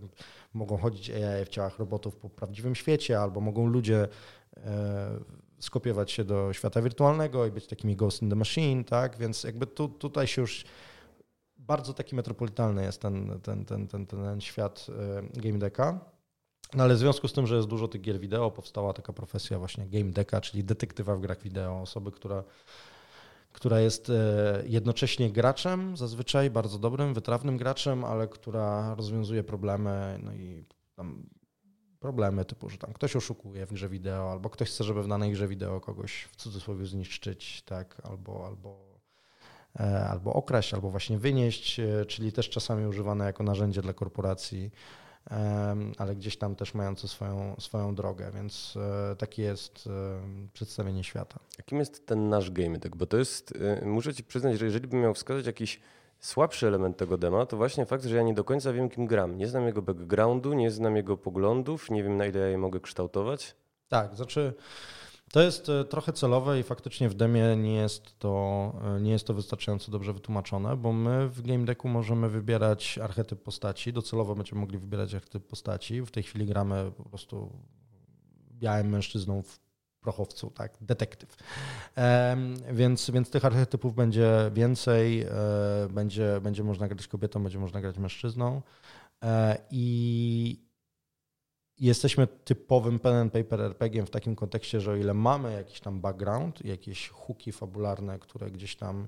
[0.54, 4.08] mogą chodzić AI w ciałach robotów po prawdziwym świecie, albo mogą ludzie
[4.56, 5.10] e,
[5.58, 9.18] skopiować się do świata wirtualnego i być takimi ghost in the machine, tak?
[9.18, 10.64] Więc jakby tu, tutaj się już
[11.66, 14.86] bardzo taki metropolitalny jest ten, ten, ten, ten, ten świat
[15.34, 16.00] e, Game Decka.
[16.74, 19.58] No ale w związku z tym, że jest dużo tych gier wideo, powstała taka profesja
[19.58, 22.44] właśnie game decka, czyli detektywa w grach wideo, osoby, która,
[23.52, 30.32] która jest e, jednocześnie graczem, zazwyczaj bardzo dobrym, wytrawnym graczem, ale która rozwiązuje problemy, no
[30.32, 30.64] i
[32.00, 35.32] problemy typu, że tam ktoś oszukuje w grze wideo, albo ktoś chce, żeby w danej
[35.32, 38.85] grze wideo kogoś w cudzysłowie zniszczyć, tak, albo, albo,
[40.10, 44.70] albo okraść, albo właśnie wynieść, e, czyli też czasami używane jako narzędzie dla korporacji
[45.98, 48.74] ale gdzieś tam też mający swoją, swoją drogę, więc
[49.12, 49.88] e, takie jest
[50.52, 51.38] przedstawienie świata.
[51.58, 52.78] Jakim jest ten nasz game?
[52.96, 55.80] Bo to jest, e, muszę ci przyznać, że jeżeli bym miał wskazać jakiś
[56.20, 59.38] słabszy element tego dema, to właśnie fakt, że ja nie do końca wiem, kim gram.
[59.38, 62.80] Nie znam jego backgroundu, nie znam jego poglądów, nie wiem, na ile ja je mogę
[62.80, 63.56] kształtować.
[63.88, 64.54] Tak, znaczy
[65.32, 69.26] to jest e, trochę celowe i faktycznie w demie nie jest to, e, nie jest
[69.26, 73.92] to wystarczająco dobrze wytłumaczone, bo my w game decku możemy wybierać archetyp postaci.
[73.92, 76.02] Docelowo będziemy mogli wybierać archetyp postaci.
[76.02, 77.52] W tej chwili gramy po prostu
[78.52, 79.58] białym mężczyzną w
[80.00, 81.36] prochowcu, tak, detektyw.
[82.72, 85.28] więc, więc tych archetypów będzie więcej, e,
[85.90, 88.62] będzie, będzie można grać kobietą, będzie można grać mężczyzną.
[89.70, 90.65] I,
[91.80, 96.00] jesteśmy typowym pen and paper RPG w takim kontekście, że o ile mamy jakiś tam
[96.00, 99.06] background, jakieś hooki fabularne, które gdzieś tam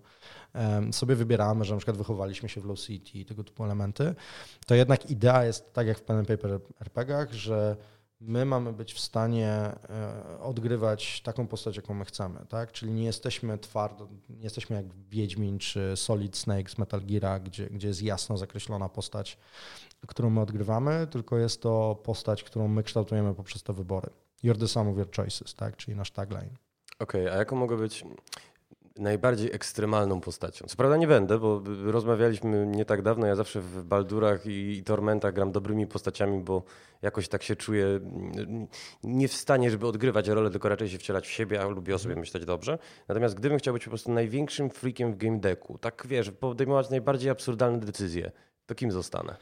[0.54, 4.14] um, sobie wybieramy, że na przykład wychowaliśmy się w Low City i tego typu elementy,
[4.66, 7.76] to jednak idea jest tak jak w pen and paper RPGach, że
[8.20, 12.72] my mamy być w stanie e, odgrywać taką postać, jaką my chcemy, tak?
[12.72, 17.66] Czyli nie jesteśmy twardo, nie jesteśmy jak Wiedźmin czy Solid Snake z Metal Gear, gdzie,
[17.66, 19.38] gdzie jest jasno zakreślona postać,
[20.06, 24.10] którą my odgrywamy, tylko jest to postać, którą my kształtujemy poprzez te wybory.
[24.44, 25.76] You're the sum of your choices, tak?
[25.76, 26.50] Czyli nasz tagline.
[26.98, 28.04] Okej, okay, a jaką mogę być
[28.98, 30.66] najbardziej ekstremalną postacią.
[30.66, 33.26] Co prawda nie będę, bo rozmawialiśmy nie tak dawno.
[33.26, 36.62] Ja zawsze w Baldurach i Tormentach gram dobrymi postaciami, bo
[37.02, 38.66] jakoś tak się czuję mm,
[39.02, 41.98] nie w stanie, żeby odgrywać rolę, tylko raczej się wcielać w siebie, a lubię o
[41.98, 42.20] sobie mhm.
[42.20, 42.78] myśleć dobrze.
[43.08, 47.30] Natomiast gdybym chciał być po prostu największym freakiem w game decku, tak wiesz, podejmować najbardziej
[47.30, 48.32] absurdalne decyzje,
[48.66, 49.36] to kim zostanę?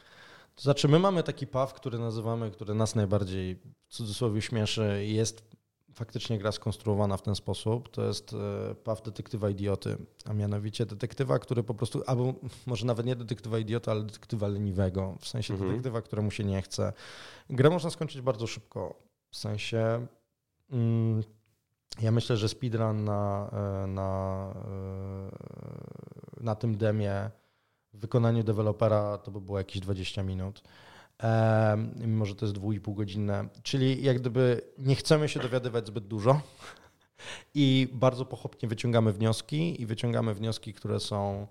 [0.55, 3.55] To znaczy, my mamy taki paw, który nazywamy, który nas najbardziej
[3.87, 5.56] w cudzysłowie śmieszy, jest
[5.97, 7.89] faktycznie gra skonstruowana w ten sposób.
[7.89, 12.33] To jest e, paw detektywa idioty, a mianowicie detektywa, który po prostu, albo
[12.65, 15.71] może nawet nie detektywa idiota, ale detektywa leniwego, w sensie mhm.
[15.71, 16.93] detektywa, któremu się nie chce.
[17.49, 20.07] Grę można skończyć bardzo szybko, w sensie
[20.71, 21.23] mm,
[22.01, 24.53] ja myślę, że speedrun na, e, na,
[26.39, 27.29] e, na tym demie
[27.93, 30.63] w wykonaniu dewelopera to by było jakieś 20 minut
[31.95, 33.47] mimo że to jest dwóch i godzinne.
[33.63, 36.41] Czyli jak gdyby nie chcemy się dowiadywać zbyt dużo
[37.53, 41.47] i bardzo pochopnie wyciągamy wnioski i wyciągamy wnioski, które są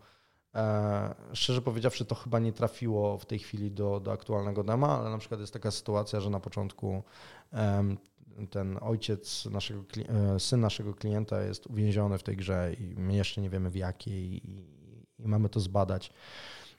[0.54, 5.10] e, szczerze powiedziawszy, to chyba nie trafiło w tej chwili do, do aktualnego dema, ale
[5.10, 7.02] na przykład jest taka sytuacja, że na początku
[8.50, 13.40] ten ojciec naszego, e, syn naszego klienta jest uwięziony w tej grze i my jeszcze
[13.40, 14.64] nie wiemy w jakiej i,
[15.18, 16.12] i mamy to zbadać.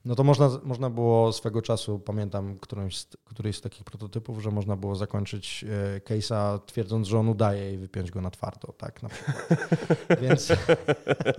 [0.05, 4.51] No to można, można było swego czasu, pamiętam którąś z, któryś z takich prototypów, że
[4.51, 9.03] można było zakończyć e, case'a twierdząc, że on udaje i wypiąć go na twardo, tak
[9.03, 9.59] na przykład.
[10.21, 10.51] więc,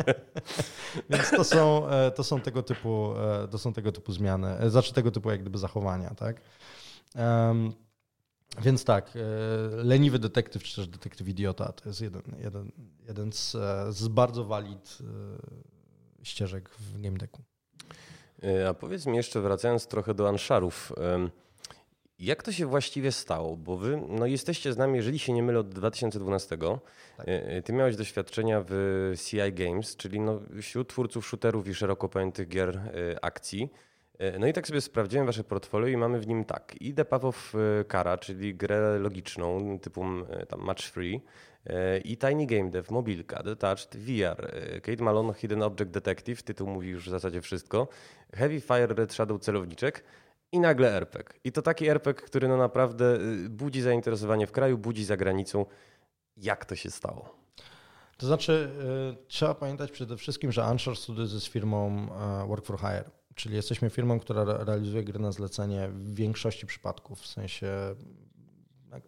[1.11, 4.94] więc to, są, e, to, są tego typu, e, to są tego typu zmiany, znaczy
[4.94, 6.40] tego typu jak gdyby zachowania, tak.
[7.16, 7.73] Um,
[8.62, 9.12] więc tak,
[9.71, 12.73] leniwy detektyw, czy też detektyw idiota, to jest jeden, jeden,
[13.09, 13.57] jeden z,
[13.90, 14.99] z bardzo walid
[16.23, 17.42] ścieżek w game decku.
[17.42, 17.47] E,
[18.68, 20.92] a powiedz mi jeszcze, wracając trochę do Anszarów,
[22.18, 23.57] jak to się właściwie stało?
[23.57, 26.57] Bo wy no, jesteście z nami, jeżeli się nie mylę, od 2012.
[26.59, 26.79] Tak.
[27.18, 32.09] E, e, ty miałeś doświadczenia w CI Games, czyli no, wśród twórców shooterów i szeroko
[32.09, 32.81] pojętych gier
[33.22, 33.72] akcji.
[34.38, 36.74] No i tak sobie sprawdziłem wasze portfolio i mamy w nim tak.
[36.81, 37.55] I The Path of
[37.88, 40.05] Kara, czyli grę logiczną typu
[40.48, 41.20] tam match free,
[42.05, 47.07] i Tiny Game Dev, mobilka, Detached, VR, Kate Malone, Hidden Object Detective, tytuł mówi już
[47.07, 47.88] w zasadzie wszystko,
[48.35, 50.05] Heavy Fire Red Shadow celowniczek
[50.53, 51.38] i nagle RPG.
[51.44, 55.66] I to taki RPG, który no naprawdę y, budzi zainteresowanie w kraju, budzi za granicą.
[56.37, 57.38] Jak to się stało?
[58.16, 58.71] To znaczy,
[59.21, 62.09] y, trzeba pamiętać przede wszystkim, że Anshore Studios jest firmą
[62.44, 67.21] y, Work for Hire, czyli jesteśmy firmą, która realizuje gry na zlecenie w większości przypadków,
[67.21, 67.94] w sensie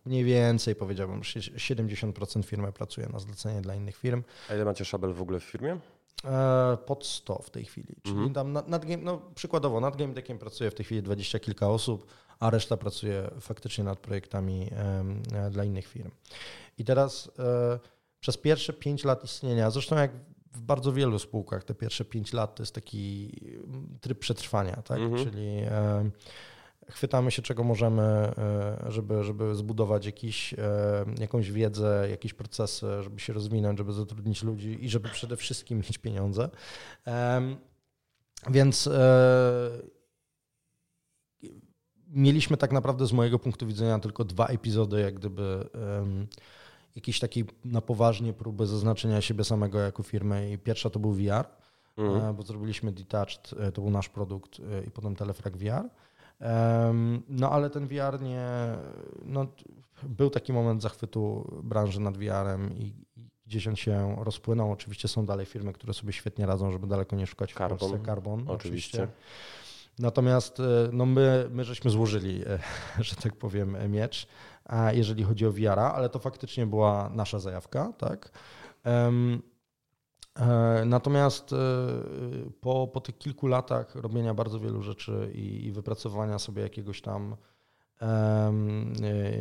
[0.05, 4.23] mniej więcej powiedziałbym, 70% firmy pracuje na zlecenie dla innych firm.
[4.51, 5.79] A ile macie szabel w ogóle w firmie?
[6.25, 7.97] E, pod 100 w tej chwili.
[8.03, 8.35] Czyli mhm.
[8.35, 11.69] tam nad, nad game, no przykładowo nad Game Deckiem pracuje w tej chwili dwadzieścia kilka
[11.69, 12.07] osób,
[12.41, 14.71] a reszta pracuje faktycznie nad projektami
[15.33, 16.11] e, dla innych firm.
[16.79, 17.79] I teraz e,
[18.21, 20.11] przez pierwsze 5 lat istnienia, zresztą jak
[20.53, 23.33] w bardzo wielu spółkach te pierwsze 5 lat to jest taki
[24.01, 24.99] tryb przetrwania, tak?
[24.99, 25.25] Mhm.
[25.25, 25.63] Czyli
[26.89, 33.21] chwytamy się czego możemy, e, żeby, żeby zbudować jakiś, e, jakąś wiedzę, jakieś procesy, żeby
[33.21, 36.51] się rozwinąć, żeby zatrudnić ludzi i żeby przede wszystkim mieć pieniądze.
[38.51, 39.71] Więc e,
[42.09, 45.69] mieliśmy tak naprawdę z mojego punktu widzenia tylko dwa epizody, jak gdyby
[46.97, 50.53] jakiejś takiej na poważnie próby zaznaczenia siebie samego jako firmy.
[50.53, 51.45] I pierwsza to był VR,
[51.97, 52.37] mhm.
[52.37, 55.89] bo zrobiliśmy Detached, to był nasz produkt i potem Telefrag VR.
[57.29, 58.49] No ale ten VR nie.
[59.25, 59.47] No,
[60.03, 62.95] był taki moment zachwytu branży nad VR-em i,
[63.47, 64.73] gdzieś on się rozpłynął.
[64.73, 68.07] Oczywiście są dalej firmy, które sobie świetnie radzą, żeby daleko nie szukać w Carbon, Polsce.
[68.07, 69.03] Carbon oczywiście.
[69.03, 69.09] oczywiście.
[69.99, 72.59] Natomiast e, no my, my żeśmy złożyli, e,
[73.05, 74.27] że tak powiem, miecz,
[74.93, 78.31] jeżeli chodzi o VR-a, ale to faktycznie była nasza zajawka, tak.
[78.87, 79.13] E,
[80.87, 81.57] natomiast e,
[82.61, 87.37] po, po tych kilku latach robienia bardzo wielu rzeczy i, i wypracowania sobie jakiegoś tam
[88.01, 88.93] um,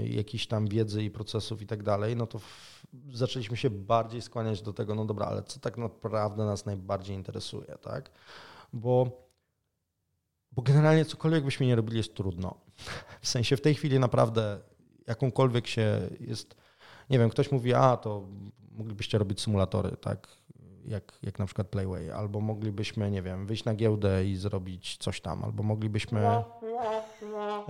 [0.03, 4.61] jakiejś tam wiedzy i procesów i tak dalej, no to w, zaczęliśmy się bardziej skłaniać
[4.61, 8.11] do tego, no dobra, ale co tak naprawdę nas najbardziej interesuje, tak?
[8.73, 9.11] Bo,
[10.51, 12.55] bo generalnie cokolwiek byśmy nie robili jest trudno.
[13.21, 14.59] W sensie w tej chwili naprawdę
[15.07, 16.55] jakąkolwiek się jest,
[17.09, 18.27] nie wiem, ktoś mówi, a to
[18.71, 20.27] moglibyście robić symulatory, tak?
[20.85, 25.21] Jak, jak na przykład Playway, albo moglibyśmy, nie wiem, wyjść na giełdę i zrobić coś
[25.21, 26.21] tam, albo moglibyśmy...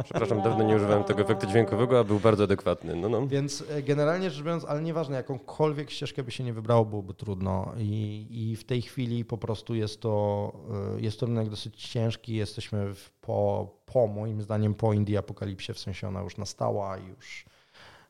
[0.03, 2.95] Przepraszam, dawno nie używałem tego efektu dźwiękowego, a był bardzo adekwatny.
[2.95, 3.27] No, no.
[3.27, 7.73] Więc e, generalnie rzecz biorąc, ale nieważne, jakąkolwiek ścieżkę by się nie wybrało, byłoby trudno
[7.77, 10.53] I, i w tej chwili po prostu jest to,
[10.97, 15.73] e, jest to rynek dosyć ciężki, jesteśmy w, po, po, moim zdaniem, po Indii Apokalipsie,
[15.73, 17.45] w sensie ona już nastała i już,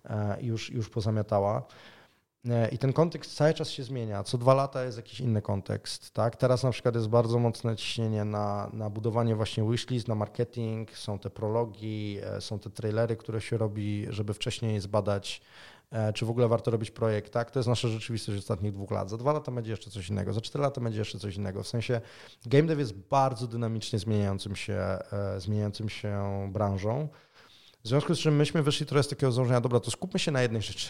[0.05, 1.63] e, już, już pozamiatała.
[2.71, 4.23] I ten kontekst cały czas się zmienia.
[4.23, 6.11] Co dwa lata jest jakiś inny kontekst.
[6.11, 6.35] Tak?
[6.35, 11.19] Teraz na przykład jest bardzo mocne ciśnienie na, na budowanie właśnie wishlist, na marketing, są
[11.19, 15.41] te prologi, e, są te trailery, które się robi, żeby wcześniej zbadać,
[15.91, 17.33] e, czy w ogóle warto robić projekt.
[17.33, 17.51] Tak?
[17.51, 19.09] To jest nasza rzeczywistość ostatnich dwóch lat.
[19.09, 21.63] Za dwa lata będzie jeszcze coś innego, za cztery lata będzie jeszcze coś innego.
[21.63, 22.01] W sensie
[22.45, 27.07] game dev jest bardzo dynamicznie zmieniającym się, e, zmieniającym się branżą.
[27.83, 30.41] W związku z czym myśmy wyszli trochę z takiego założenia, dobra, to skupmy się na
[30.41, 30.89] jednej rzeczy.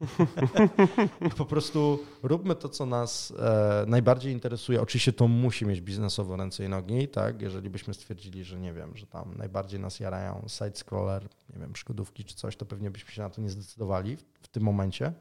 [1.36, 4.82] Po prostu róbmy to, co nas e, najbardziej interesuje.
[4.82, 7.42] Oczywiście to musi mieć biznesowo ręce i nogi, tak?
[7.42, 11.22] Jeżeli byśmy stwierdzili, że nie wiem, że tam najbardziej nas jarają side-scroller,
[11.54, 14.48] nie wiem, przygodówki czy coś, to pewnie byśmy się na to nie zdecydowali w, w
[14.48, 15.12] tym momencie.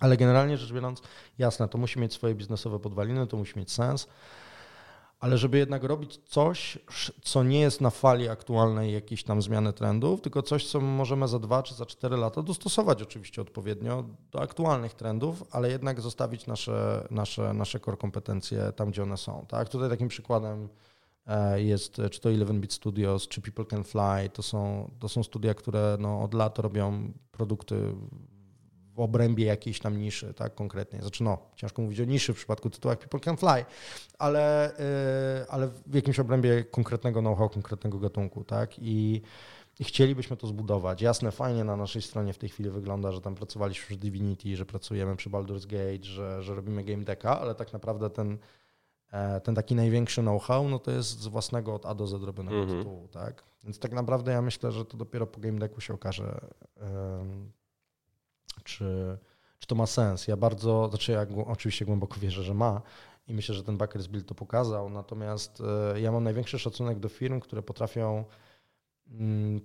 [0.00, 1.02] Ale generalnie rzecz biorąc,
[1.38, 4.08] jasne, to musi mieć swoje biznesowe podwaliny, to musi mieć sens
[5.20, 6.78] ale żeby jednak robić coś,
[7.22, 11.38] co nie jest na fali aktualnej jakiejś tam zmiany trendów, tylko coś, co możemy za
[11.38, 17.06] dwa czy za cztery lata dostosować oczywiście odpowiednio do aktualnych trendów, ale jednak zostawić nasze,
[17.10, 19.46] nasze, nasze core kompetencje tam, gdzie one są.
[19.48, 19.68] Tak?
[19.68, 20.68] Tutaj takim przykładem
[21.26, 25.54] e, jest czy to 11-bit Studios, czy People Can Fly, to są, to są studia,
[25.54, 27.94] które no, od lat robią produkty
[28.98, 31.00] w obrębie jakiejś tam niszy, tak, konkretnie.
[31.00, 33.64] Znaczy, no, ciężko mówić o niszy w przypadku tytułów People Can Fly,
[34.18, 34.72] ale,
[35.38, 39.22] yy, ale w jakimś obrębie konkretnego know-how, konkretnego gatunku, tak, i,
[39.80, 41.02] i chcielibyśmy to zbudować.
[41.02, 44.66] Jasne, fajnie na naszej stronie w tej chwili wygląda, że tam pracowaliśmy przy Divinity, że
[44.66, 48.38] pracujemy przy Baldur's Gate, że, że robimy game decka, ale tak naprawdę ten,
[49.12, 52.56] e, ten taki największy know-how, no to jest z własnego od A do Z robionego
[52.56, 52.78] mm -hmm.
[52.78, 53.44] tytułu, tak?
[53.64, 56.40] Więc tak naprawdę ja myślę, że to dopiero po game decku się okaże,
[58.64, 59.18] czy,
[59.58, 60.28] czy to ma sens.
[60.28, 62.82] Ja bardzo, znaczy ja oczywiście głęboko wierzę, że ma
[63.28, 65.62] i myślę, że ten Backers Build to pokazał, natomiast
[65.94, 68.24] e, ja mam największy szacunek do firm, które potrafią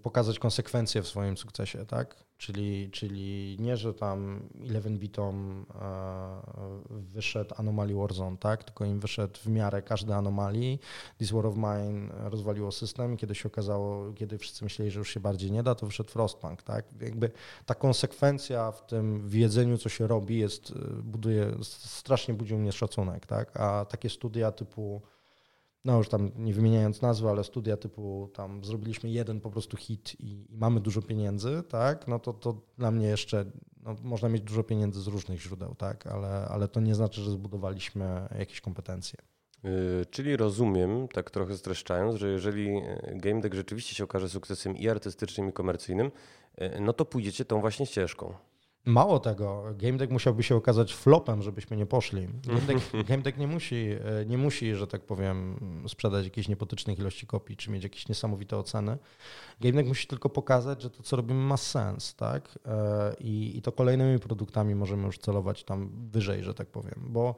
[0.02, 2.16] pokazać konsekwencje w swoim sukcesie, tak?
[2.38, 6.42] Czyli, czyli nie, że tam 11-bitom e,
[6.90, 8.64] wyszedł Anomaly Warzone, tak?
[8.64, 10.80] tylko im wyszedł w miarę każdy anomalii.
[11.18, 15.20] This War of Mine rozwaliło system, kiedy się okazało, kiedy wszyscy myśleli, że już się
[15.20, 16.64] bardziej nie da, to wyszedł Frostpunk.
[16.64, 16.86] Tak?
[17.02, 17.32] Jakby
[17.66, 23.26] ta konsekwencja w tym wiedzeniu, co się robi, jest, buduje, strasznie budzi u mnie szacunek.
[23.26, 23.58] Tak?
[23.60, 25.02] A takie studia typu
[25.86, 30.20] no już tam nie wymieniając nazwy, ale studia typu tam zrobiliśmy jeden po prostu hit
[30.20, 33.46] i, i mamy dużo pieniędzy, tak, no to, to dla mnie jeszcze
[33.84, 37.32] no, można mieć dużo pieniędzy z różnych źródeł, tak, ale, ale to nie znaczy, że
[37.32, 39.20] zbudowaliśmy jakieś kompetencje.
[39.64, 42.82] Yy, czyli rozumiem, tak trochę streszczając, że jeżeli yy,
[43.16, 46.12] Game Deck rzeczywiście się okaże sukcesem i artystycznym, i komercyjnym,
[46.80, 48.34] no to pójdziecie tą właśnie ścieżką.
[48.86, 52.28] Mało tego, Game Deck musiałby się okazać flopem, żebyśmy nie poszli.
[52.28, 53.88] Game Deck, Game Deck nie, musi,
[54.26, 58.98] nie musi, że tak powiem, sprzedać jakiejś niepotycznych ilości kopii, czy mieć jakieś niesamowite oceny.
[59.62, 62.60] Game Deck musi tylko pokazać, że to, co robimy, ma sens, tak?
[63.20, 67.36] I, i to kolejnymi produktami możemy już celować tam wyżej, że tak powiem, bo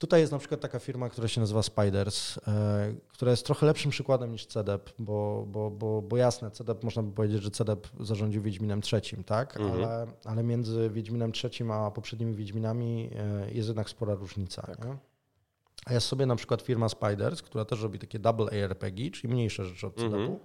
[0.00, 3.90] Tutaj jest na przykład taka firma, która się nazywa Spiders, e, która jest trochę lepszym
[3.90, 8.42] przykładem niż CDEP, bo, bo, bo, bo jasne, CDEP można by powiedzieć, że CDEP zarządził
[8.42, 9.56] Wiedźminem trzecim, tak?
[9.56, 9.84] Mhm.
[9.84, 14.62] Ale, ale między Wiedźminem trzecim a poprzednimi Wiedźminami e, jest jednak spora różnica.
[14.62, 14.86] Tak.
[15.86, 19.64] A jest sobie na przykład firma Spiders, która też robi takie double ARPG, czyli mniejsze
[19.64, 20.16] rzeczy od CDEPu.
[20.16, 20.38] Mhm.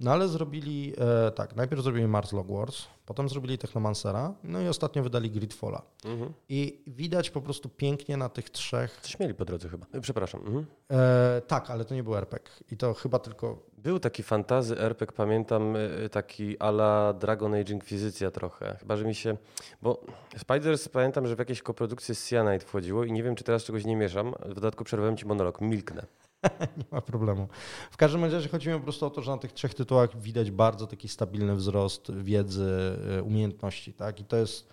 [0.00, 4.68] No ale zrobili e, tak, najpierw zrobili Mars Log Wars, potem zrobili Technomancera, no i
[4.68, 5.82] ostatnio wydali Gridfalla.
[6.04, 6.32] Mhm.
[6.48, 8.98] I widać po prostu pięknie na tych trzech.
[9.02, 9.86] Coś mieli po drodze chyba.
[9.92, 10.40] E, przepraszam.
[10.40, 10.66] Mhm.
[10.90, 12.50] E, tak, ale to nie był RPG.
[12.70, 13.58] I to chyba tylko.
[13.78, 18.76] Był taki fantazy RPG, pamiętam, e, taki ala Dragon Age Inquisicja trochę.
[18.80, 19.36] Chyba, że mi się.
[19.82, 20.04] Bo
[20.36, 23.84] Spiders pamiętam, że w jakieś koprodukcje z Cyanide wchodziło i nie wiem, czy teraz czegoś
[23.84, 24.34] nie mieszam.
[24.46, 25.60] W dodatku przerwałem ci monolog.
[25.60, 26.06] Milknę.
[26.78, 27.48] nie ma problemu.
[27.90, 30.50] W każdym razie chodzi mi po prostu o to, że na tych trzech tytułach widać
[30.50, 34.20] bardzo taki stabilny wzrost wiedzy, y, umiejętności, tak?
[34.20, 34.68] I to jest,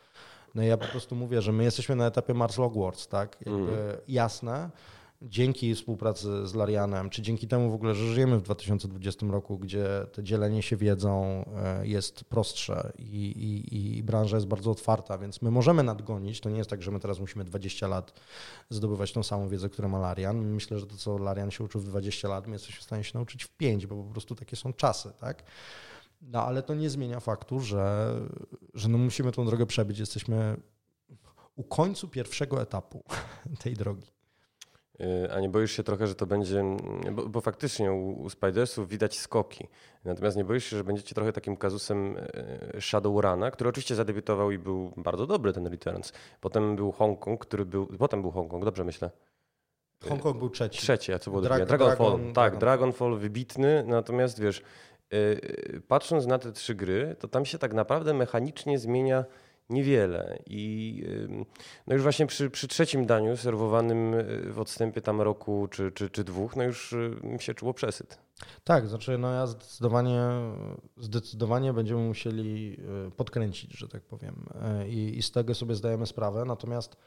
[0.56, 3.38] no ja po prostu mówię, że my jesteśmy na etapie Mars Logwarts, tak?
[3.46, 3.98] Jakby mm.
[4.08, 4.70] Jasne,
[5.22, 9.88] dzięki współpracy z Larianem, czy dzięki temu w ogóle, że żyjemy w 2020 roku, gdzie
[10.12, 15.42] to dzielenie się wiedzą e, jest prostsze i, i, i, branża jest bardzo otwarta, więc
[15.42, 16.42] my możemy nadgonić.
[16.42, 18.14] To nie jest tak, że my teraz musimy 20 lat
[18.70, 20.38] zdobywać tą samą wiedzę, którą ma Larian.
[20.38, 23.12] Myślę, że to, co Larian się uczył w 20 lat, my jesteśmy w stanie się
[23.14, 25.44] nauczyć w 5, bo po prostu takie są czasy, tak?
[26.22, 28.14] No ale to nie zmienia faktu, że,
[28.74, 30.00] że no musimy tą drogę przebyć.
[30.00, 30.58] Jesteśmy
[31.56, 33.04] u końcu pierwszego etapu
[33.64, 34.17] tej drogi.
[35.02, 36.64] Y, a nie boisz się trochę, że to będzie,
[37.12, 39.68] bo, bo faktycznie u, u, Spidersów widać skoki.
[40.06, 44.58] Natomiast nie boisz się, że będziecie trochę takim kazusem y, Shadowruna, który oczywiście zadebiutował i
[44.58, 46.14] był bardzo dobry ten Returns.
[46.42, 49.12] Potem był Hongkong, który był, potem był Hongkong, dobrze myślę.
[50.04, 50.80] Hongkong był trzeci.
[50.80, 52.12] Trzeci, a co było Dra Dragonfall.
[52.12, 54.62] Dragon, tak, Dragonfall wybitny, natomiast wiesz,
[55.12, 59.26] yy, patrząc na te trzy gry, to tam się tak naprawdę mechanicznie zmienia
[59.70, 60.40] niewiele.
[60.46, 61.04] I
[61.88, 66.10] no już właśnie przy, przy trzecim daniu serwowanym y, w odstępie tam roku czy, czy,
[66.10, 68.20] czy dwóch, no już y, się czuło przesyt.
[68.64, 70.22] Tak, znaczy no ja zdecydowanie,
[70.98, 74.46] zdecydowanie będziemy musieli y, podkręcić, że tak powiem.
[74.88, 76.46] I, i z tego sobie zdajemy sprawę.
[76.46, 76.98] Natomiast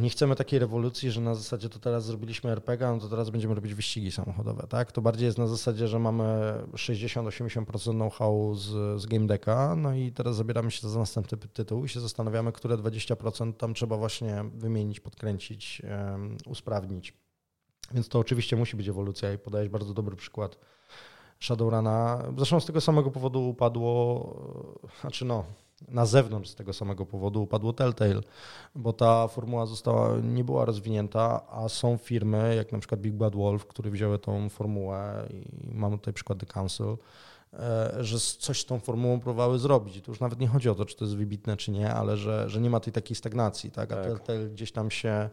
[0.00, 3.54] nie chcemy takiej rewolucji, że na zasadzie to teraz zrobiliśmy RPG, no to teraz będziemy
[3.54, 4.92] robić wyścigi samochodowe, tak?
[4.92, 6.24] To bardziej jest na zasadzie, że mamy
[6.72, 11.88] 60-80% know-how z, z Game Decka, no i teraz zabieramy się za następny tytuł i
[11.88, 17.14] się zastanawiamy, które 20% tam trzeba właśnie wymienić, podkręcić, um, usprawnić.
[17.94, 20.58] Więc to oczywiście musi być ewolucja i podajesz bardzo dobry przykład
[21.42, 22.22] Shadowruna.
[22.36, 24.36] Zresztą z tego samego powodu upadło,
[25.00, 25.44] znaczy no,
[25.88, 28.20] na zewnątrz z tego samego powodu upadło Telltale,
[28.74, 33.36] bo ta formuła została, nie była rozwinięta, a są firmy, jak na przykład Big Bad
[33.36, 36.96] Wolf, które wzięły tą formułę i mamy tutaj przykład The Council,
[37.52, 39.96] e, że coś z tą formułą próbowały zrobić.
[39.96, 42.16] I tu już nawet nie chodzi o to, czy to jest wybitne, czy nie, ale
[42.16, 43.92] że, że nie ma tej takiej stagnacji, tak?
[43.92, 44.04] A tak.
[44.04, 45.30] Telltale gdzieś tam się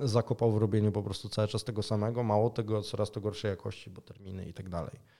[0.00, 3.90] zakopał w robieniu po prostu cały czas tego samego, mało tego, coraz to gorszej jakości,
[3.90, 5.15] bo terminy i tak dalej.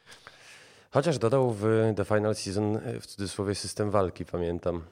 [0.96, 4.82] Chociaż dodał w The Final Season e, w cudzysłowie system walki, pamiętam.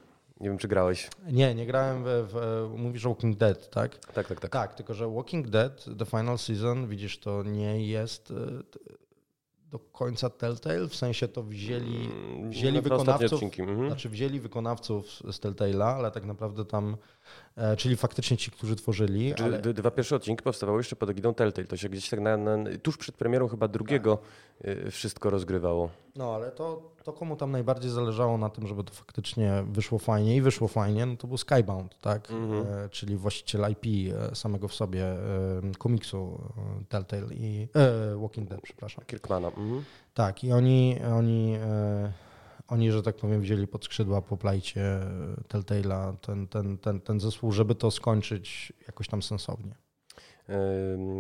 [0.41, 1.11] Nie wiem, czy grałeś.
[1.33, 3.99] Nie, nie grałem w, w mówisz o Walking Dead, tak?
[3.99, 4.51] Tak, tak, tak.
[4.51, 8.35] Tak, tylko że Walking Dead, The Final Season, widzisz, to nie jest e,
[9.71, 13.87] do końca Telltale, w sensie to wzięli, mm, wzięli wykonawców, mhm.
[13.87, 17.24] znaczy wzięli wykonawców z Telltale'a, ale tak naprawdę tam E,
[17.77, 19.35] czyli faktycznie ci, którzy tworzyli.
[19.35, 19.59] Ale...
[19.59, 21.67] Dwa pierwsze odcinki powstawały jeszcze pod egidą Telltale.
[21.67, 24.19] To się gdzieś tak na, na, tuż przed premierą chyba drugiego
[24.63, 24.91] tak.
[24.91, 25.91] wszystko rozgrywało.
[26.17, 30.37] No ale to, to komu tam najbardziej zależało na tym, żeby to faktycznie wyszło fajnie
[30.37, 32.31] i wyszło fajnie, no to był Skybound, tak?
[32.31, 32.85] Mhm.
[32.85, 35.19] E, czyli właściciel IP e, samego w sobie e,
[35.79, 36.41] komiksu
[36.89, 39.05] Telltale i e, Walking Dead, przepraszam.
[39.07, 39.49] Kirkmana.
[39.49, 39.85] Mhm.
[40.15, 41.59] Tak i oni, oni
[42.69, 45.01] oni, że tak powiem, wzięli pod skrzydła po plajcie
[45.49, 49.75] Telltale'a ten, ten, ten, ten zespół, żeby to skończyć jakoś tam sensownie.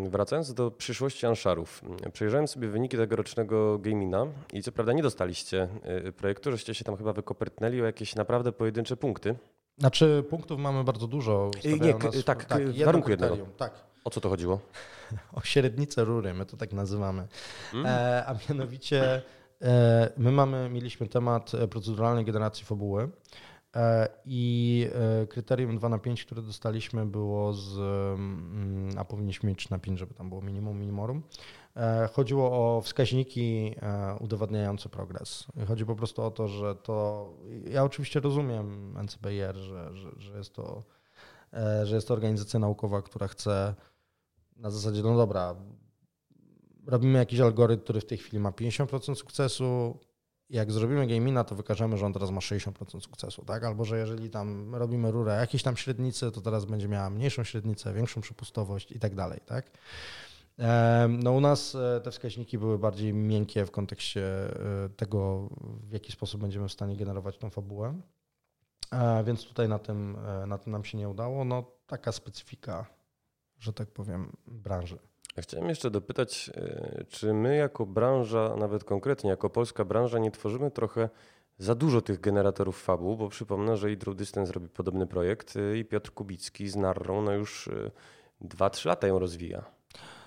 [0.08, 1.82] Wracając do przyszłości Anszarów,
[2.12, 5.68] przejrzałem sobie wyniki tegorocznego Gamina i co prawda nie dostaliście
[6.06, 9.34] y, projektu, żeście się tam chyba wykopertnęli o jakieś naprawdę pojedyncze punkty.
[9.78, 11.50] Znaczy punktów mamy bardzo dużo.
[11.64, 13.36] Nie, nas, tak, tak warunku jednego.
[13.56, 13.72] Tak.
[14.04, 14.60] O co to chodziło?
[15.32, 17.26] o średnicę rury, my to tak nazywamy.
[17.74, 17.86] Mm.
[17.86, 19.22] E, a mianowicie E,
[20.16, 23.10] my mamy, mieliśmy temat e, proceduralnej generacji fabuły
[23.76, 24.88] e, i
[25.28, 29.98] kryterium 2 na 5, które dostaliśmy było z, mm, a powinniśmy mieć 3 na 5,
[29.98, 31.22] żeby tam było minimum, minimorum,
[31.76, 35.46] E, chodziło o wskaźniki e, udowadniające progres.
[35.68, 37.28] Chodzi po prostu o to, że to.
[37.70, 40.82] Ja oczywiście rozumiem NCBR, że, że, że, jest, to,
[41.52, 43.74] e, że jest to organizacja naukowa, która chce
[44.56, 45.54] na zasadzie, no dobra,
[46.86, 49.98] robimy jakiś algorytm, który w tej chwili ma 50% sukcesu.
[50.50, 53.64] Jak zrobimy gamina, to wykażemy, że on teraz ma 60% sukcesu, tak?
[53.64, 57.94] Albo że jeżeli tam robimy rurę jakiejś tam średnicy, to teraz będzie miała mniejszą średnicę,
[57.94, 59.70] większą przepustowość i tak dalej, tak?
[61.08, 66.12] No u nas e, te wskaźniki były bardziej miękkie w kontekście e, tego, w jaki
[66.12, 68.00] sposób będziemy w stanie generować tą fabułę.
[68.92, 70.16] E, więc tutaj na tym,
[70.46, 71.44] na tym nam się nie udało.
[71.44, 72.86] No taka specyfika,
[73.58, 74.98] że tak powiem, branży.
[75.38, 76.50] Chciałem jeszcze dopytać,
[77.08, 81.08] czy my jako branża, nawet konkretnie jako polska branża, nie tworzymy trochę
[81.58, 85.84] za dużo tych generatorów fabuł, bo przypomnę, że i Draw Distance robi podobny projekt i
[85.84, 87.70] Piotr Kubicki z Narrą no już
[88.42, 89.64] 2-3 lata ją rozwija.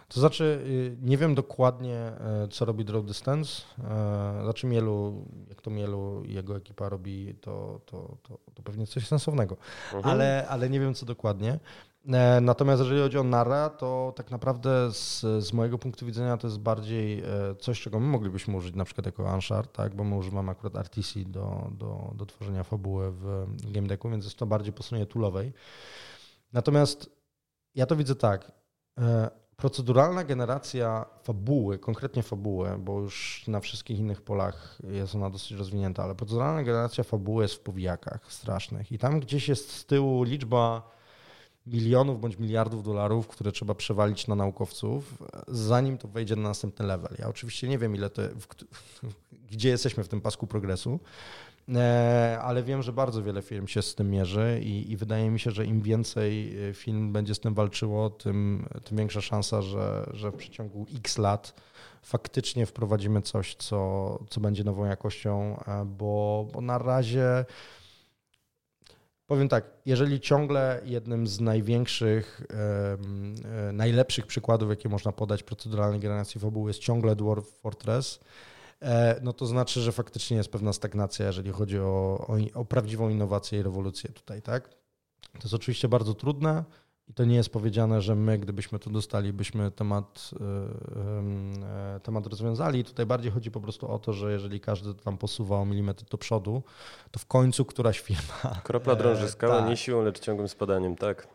[0.08, 0.66] To znaczy,
[1.01, 3.62] nie wiem dokładnie, e, co robi Draw Distance.
[3.80, 8.88] E, znaczy, Mielu, jak to Mielu i jego ekipa robi, to, to, to, to pewnie
[8.88, 9.58] coś sensownego,
[9.93, 10.14] mhm.
[10.14, 11.60] ale, ale nie wiem, co dokładnie.
[12.14, 16.47] E, natomiast jeżeli chodzi o Nara, to tak naprawdę z, z mojego punktu widzenia to
[16.47, 17.24] jest bardziej
[17.60, 19.95] coś, czego my moglibyśmy użyć na przykład jako Anshar, tak?
[19.95, 24.38] bo my używamy akurat RTC do, do, do tworzenia fabuły w game decku, więc jest
[24.38, 25.53] to bardziej po stronie toolowej.
[26.53, 27.10] Natomiast
[27.76, 28.51] ja to widzę tak,
[29.58, 36.03] proceduralna generacja fabuły, konkretnie fabuły, bo już na wszystkich innych polach jest ona dosyć rozwinięta,
[36.03, 40.97] ale proceduralna generacja fabuły jest w powijakach strasznych i tam gdzieś jest z tyłu liczba
[41.68, 47.15] milionów bądź miliardów dolarów, które trzeba przewalić na naukowców, zanim to wejdzie na następny level.
[47.20, 48.47] Ja oczywiście nie wiem, ile to, w,
[49.51, 50.99] gdzie jesteśmy w tym pasku progresu,
[51.76, 55.39] E, ale wiem, że bardzo wiele firm się z tym mierzy i, i, wydaje mi
[55.39, 60.09] się, że im więcej e, firm będzie z tym walczyło, tym, tym większa szansa, że,
[60.13, 61.53] że w przeciągu x lat
[62.01, 67.45] faktycznie wprowadzimy coś, co, co będzie nową jakością, e, bo, bo na razie.
[69.28, 72.42] Powiem tak, jeżeli ciągle jednym z największych,
[73.74, 78.20] najlepszych przykładów, jakie można podać proceduralnej generacji fabuły jest ciągle Dwarf Fortress,
[78.82, 83.10] E, no to znaczy, że faktycznie jest pewna stagnacja, jeżeli chodzi o, o, o prawdziwą
[83.10, 84.70] innowację i rewolucję tutaj, tak?
[85.34, 86.64] To jest oczywiście bardzo trudne,
[87.10, 92.28] i to nie jest powiedziane, że my, gdybyśmy to dostali, byśmy temat, e, e, temat
[92.28, 92.84] rozwiązali.
[92.84, 96.18] Tutaj bardziej chodzi po prostu o to, że jeżeli każdy tam posuwa o milimetr do
[96.18, 96.64] przodu,
[97.12, 98.62] to w końcu któraś firma.
[98.64, 101.28] Kropla drąży skałę tak, nie siłą, lecz ciągłym spadaniem, tak.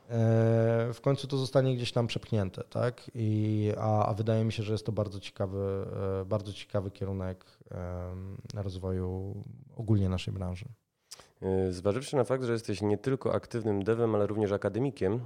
[0.93, 3.11] W końcu to zostanie gdzieś tam przepchnięte, tak?
[3.15, 5.87] I, a, a wydaje mi się, że jest to bardzo ciekawy,
[6.21, 7.45] e, bardzo ciekawy kierunek
[8.55, 9.35] rozwoju
[9.77, 10.69] ogólnie naszej branży.
[11.43, 15.21] E, zważywszy na fakt, że jesteś nie tylko aktywnym devem, ale również akademikiem,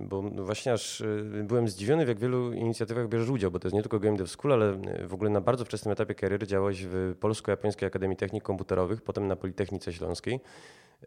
[0.00, 1.06] bo właśnie aż e,
[1.44, 4.28] byłem zdziwiony, w jak wielu inicjatywach bierzesz udział, bo to jest nie tylko Game Dev
[4.28, 9.02] School, ale w ogóle na bardzo wczesnym etapie kariery działałeś w Polsko-Japońskiej Akademii Technik Komputerowych,
[9.02, 10.40] potem na Politechnice Śląskiej.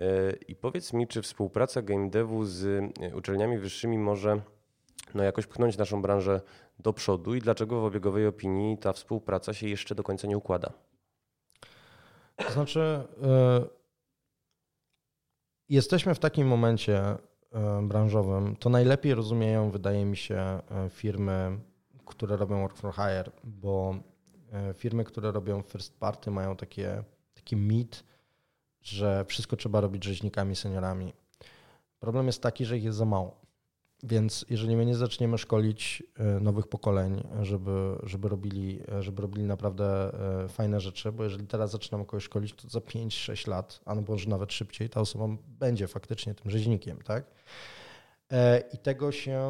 [0.01, 4.41] E, I powiedz mi, czy współpraca game devu z uczelniami wyższymi może
[5.15, 6.41] no, jakoś pchnąć naszą branżę
[6.79, 10.73] do przodu i dlaczego w obiegowej opinii ta współpraca się jeszcze do końca nie układa?
[12.35, 13.03] To znaczy,
[15.69, 17.17] jesteśmy w takim momencie e,
[17.83, 21.59] branżowym, to najlepiej rozumieją, wydaje mi się, e, firmy,
[22.05, 23.95] które robią work for hire, bo
[24.51, 27.03] e, firmy, które robią first party mają takie,
[27.33, 28.03] taki mit,
[28.81, 31.13] że wszystko trzeba robić rzeźnikami, seniorami.
[31.99, 33.46] Problem jest taki, że ich jest za mało.
[34.07, 39.45] Więc jeżeli my nie zaczniemy szkolić e, nowych pokoleń, żeby, żeby, robili, e, żeby robili
[39.45, 43.95] naprawdę e, fajne rzeczy, bo jeżeli teraz zaczynamy kogoś szkolić, to za 5-6 lat, a
[43.95, 47.25] może nawet szybciej, ta osoba będzie faktycznie tym rzeźnikiem, tak?
[48.73, 49.41] I tego się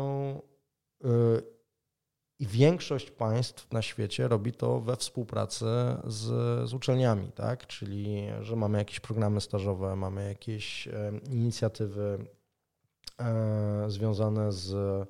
[2.40, 5.66] i większość państw na świecie robi to we współpracy
[6.06, 6.26] z,
[6.70, 7.68] z uczelniami, tak?
[7.68, 10.88] Czyli, że mamy jakieś programy stażowe, mamy jakieś
[11.30, 12.28] inicjatywy
[13.88, 15.08] związane z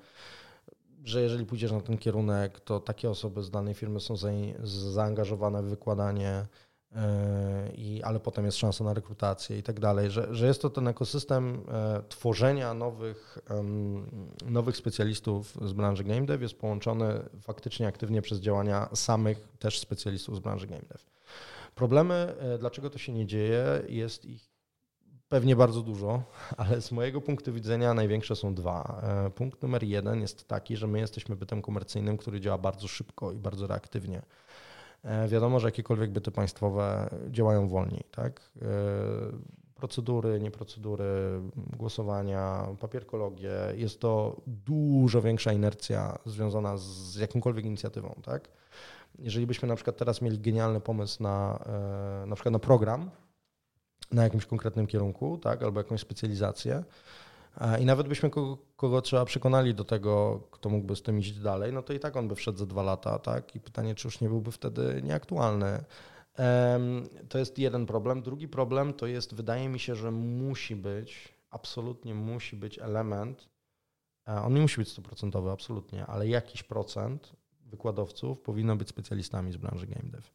[1.07, 4.15] że jeżeli pójdziesz na ten kierunek, to takie osoby z danej firmy są
[4.63, 6.45] zaangażowane w wykładanie,
[6.95, 10.69] e, i, ale potem jest szansa na rekrutację i tak dalej, że, że jest to
[10.69, 13.37] ten ekosystem e, tworzenia nowych,
[14.45, 20.35] nowych specjalistów z branży game dev jest połączony faktycznie aktywnie przez działania samych też specjalistów
[20.35, 20.99] z branży game dev.
[21.75, 24.56] Problemy, dlaczego to się nie dzieje, jest ich
[25.29, 26.23] Pewnie bardzo dużo,
[26.57, 29.01] ale z mojego punktu widzenia największe są dwa.
[29.03, 33.31] E, punkt numer jeden jest taki, że my jesteśmy bytem komercyjnym, który działa bardzo szybko
[33.31, 34.21] i bardzo reaktywnie.
[35.03, 38.03] E, wiadomo, że jakiekolwiek byty państwowe działają wolniej.
[38.11, 38.51] Tak?
[38.61, 38.65] E,
[39.75, 41.41] procedury, nieprocedury,
[41.77, 43.53] głosowania, papierkologię.
[43.75, 48.49] Jest to dużo większa inercja związana z jakąkolwiek inicjatywą, tak?
[49.19, 51.65] Jeżeli byśmy na przykład teraz mieli genialny pomysł na,
[52.27, 53.09] na przykład na program,
[54.11, 56.83] na jakimś konkretnym kierunku, tak, albo jakąś specjalizację,
[57.81, 61.73] i nawet byśmy kogo, kogo, trzeba przekonali do tego, kto mógłby z tym iść dalej,
[61.73, 63.55] no to i tak on by wszedł za dwa lata, tak?
[63.55, 65.83] I pytanie, czy już nie byłby wtedy nieaktualny.
[67.29, 68.21] To jest jeden problem.
[68.21, 73.49] Drugi problem to jest, wydaje mi się, że musi być, absolutnie musi być element,
[74.27, 77.33] e, on nie musi być stuprocentowy, absolutnie, ale jakiś procent
[77.65, 80.27] wykładowców powinno być specjalistami z branży game dev.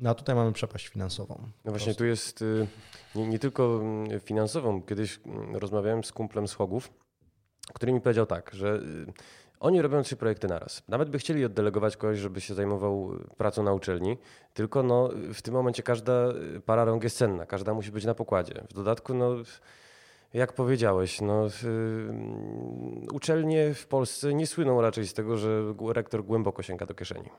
[0.00, 1.48] No a tutaj mamy przepaść finansową.
[1.64, 2.66] No właśnie, tu jest y,
[3.14, 4.82] nie, nie, tylko mm, finansową.
[4.82, 6.92] Kiedyś mm, rozmawiałem z kumplem z Hogów,
[7.74, 9.12] który mi powiedział tak, że y,
[9.60, 10.82] oni robią trzy projekty naraz.
[10.88, 14.18] Nawet by chcieli oddelegować kogoś, żeby się zajmował pracą na uczelni,
[14.54, 16.12] tylko no, w tym momencie każda
[16.66, 18.64] para rąk jest cenna, każda musi być na pokładzie.
[18.70, 19.34] W dodatku, no,
[20.34, 21.48] jak powiedziałeś, no,
[23.12, 27.30] uczelnie w Polsce nie słyną raczej z tego, że rektor głęboko sięga do kieszeni.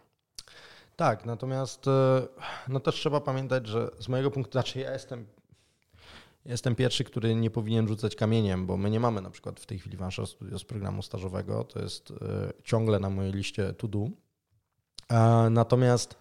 [0.96, 2.28] Tak, natomiast e,
[2.68, 5.26] no też trzeba pamiętać, że z mojego punktu, znaczy ja jestem
[6.46, 9.80] Jestem pierwszy, który nie powinien rzucać kamieniem, bo my nie mamy na przykład w tej
[9.80, 11.64] chwili Vansha Studios programu stażowego.
[11.64, 12.16] To jest e,
[12.64, 14.06] ciągle na mojej liście to do.
[15.50, 16.16] Natomiast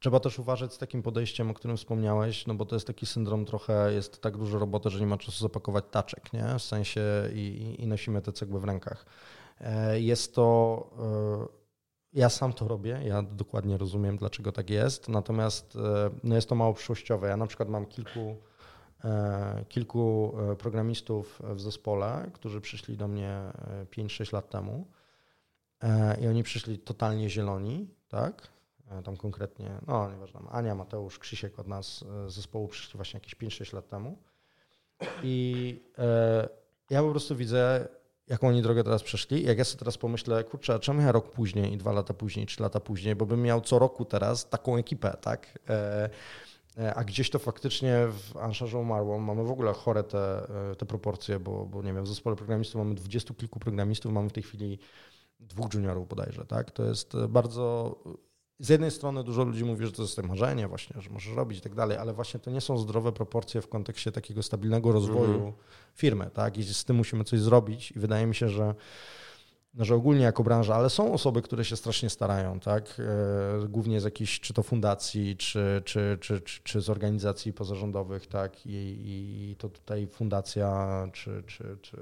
[0.00, 3.44] trzeba też uważać z takim podejściem, o którym wspomniałeś, no bo to jest taki syndrom
[3.44, 6.58] trochę, jest tak dużo roboty, że nie ma czasu zapakować taczek, nie?
[6.58, 7.02] W sensie
[7.34, 9.06] i, i nosimy te cegły w rękach.
[9.60, 11.59] E, jest to, e,
[12.12, 15.78] ja sam to robię, ja dokładnie rozumiem, dlaczego tak jest, natomiast
[16.24, 17.28] no jest to mało przyszłościowe.
[17.28, 18.36] Ja na przykład mam kilku
[19.04, 23.40] E, kilku e, programistów w zespole, którzy przyszli do mnie
[23.90, 24.86] 5-6 e, lat temu
[26.20, 28.48] i oni przyszli totalnie zieloni, tak?
[29.04, 33.74] Tam konkretnie, no nieważne, Ania, Mateusz, Krzysiek od nas z zespołu przyszli właśnie jakieś 5-6
[33.74, 34.18] lat temu.
[35.22, 35.82] I
[36.90, 37.88] ja po prostu widzę,
[38.30, 39.44] jaką oni drogę teraz przeszli.
[39.46, 42.80] Jak ja sobie teraz pomyślę, kurczę, czemu ja rok później, dwa lata później, trzy lata
[42.80, 45.58] później, bo bym miał co roku teraz taką ekipę, tak?
[45.68, 46.10] E,
[46.94, 49.18] a gdzieś to faktycznie w Ansharze umarło.
[49.18, 52.78] Mamy w ogóle chore te, e, te proporcje, bo, bo nie wiem, w zespole programistów
[52.78, 54.78] mamy dwudziestu kilku programistów, mamy w tej chwili
[55.40, 56.70] dwóch juniorów bodajże, tak?
[56.70, 57.96] To jest e, bardzo...
[58.60, 61.60] Z jednej strony dużo ludzi mówi, że to jest marzenie właśnie, że możesz robić i
[61.60, 65.50] tak dalej, ale właśnie to nie są zdrowe proporcje w kontekście takiego stabilnego rozwoju mm
[65.50, 65.52] -hmm.
[65.94, 66.58] firmy, tak?
[66.58, 68.74] I z tym musimy coś zrobić i wydaje mi się, że
[69.74, 72.96] no, że ogólnie jako branża, ale są osoby, które się strasznie starają, tak?
[73.64, 78.66] E, głównie z jakichś, czy to fundacji, czy, czy, czy, czy, z organizacji pozarządowych, tak?
[78.66, 81.96] I, I, to tutaj fundacja, czy, czy, czy,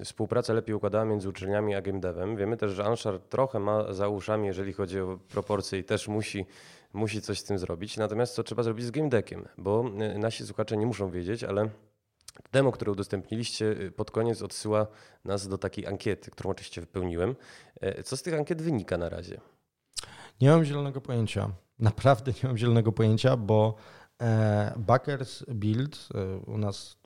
[0.05, 2.37] współpraca lepiej układała między uczelniami a game devem.
[2.37, 6.47] Wiemy też, że Anshar trochę ma za uszami, jeżeli chodzi o proporcje i też musi,
[6.93, 7.97] musi coś z tym zrobić.
[7.97, 9.49] Natomiast co trzeba zrobić z game deckiem?
[9.59, 9.85] Bo
[10.15, 11.69] y, nasi słuchacze nie muszą wiedzieć, ale
[12.53, 14.87] demo, które udostępniliście y, pod koniec odsyła
[15.25, 17.37] nas do takiej ankiety, którą oczywiście wypełniłem.
[18.05, 19.41] Co z tych ankiet wynika na razie?
[20.41, 21.51] Nie mam zielonego pojęcia.
[21.79, 23.75] Naprawdę nie mam zielonego pojęcia, bo
[24.77, 26.09] Backers Build
[26.47, 26.99] u nas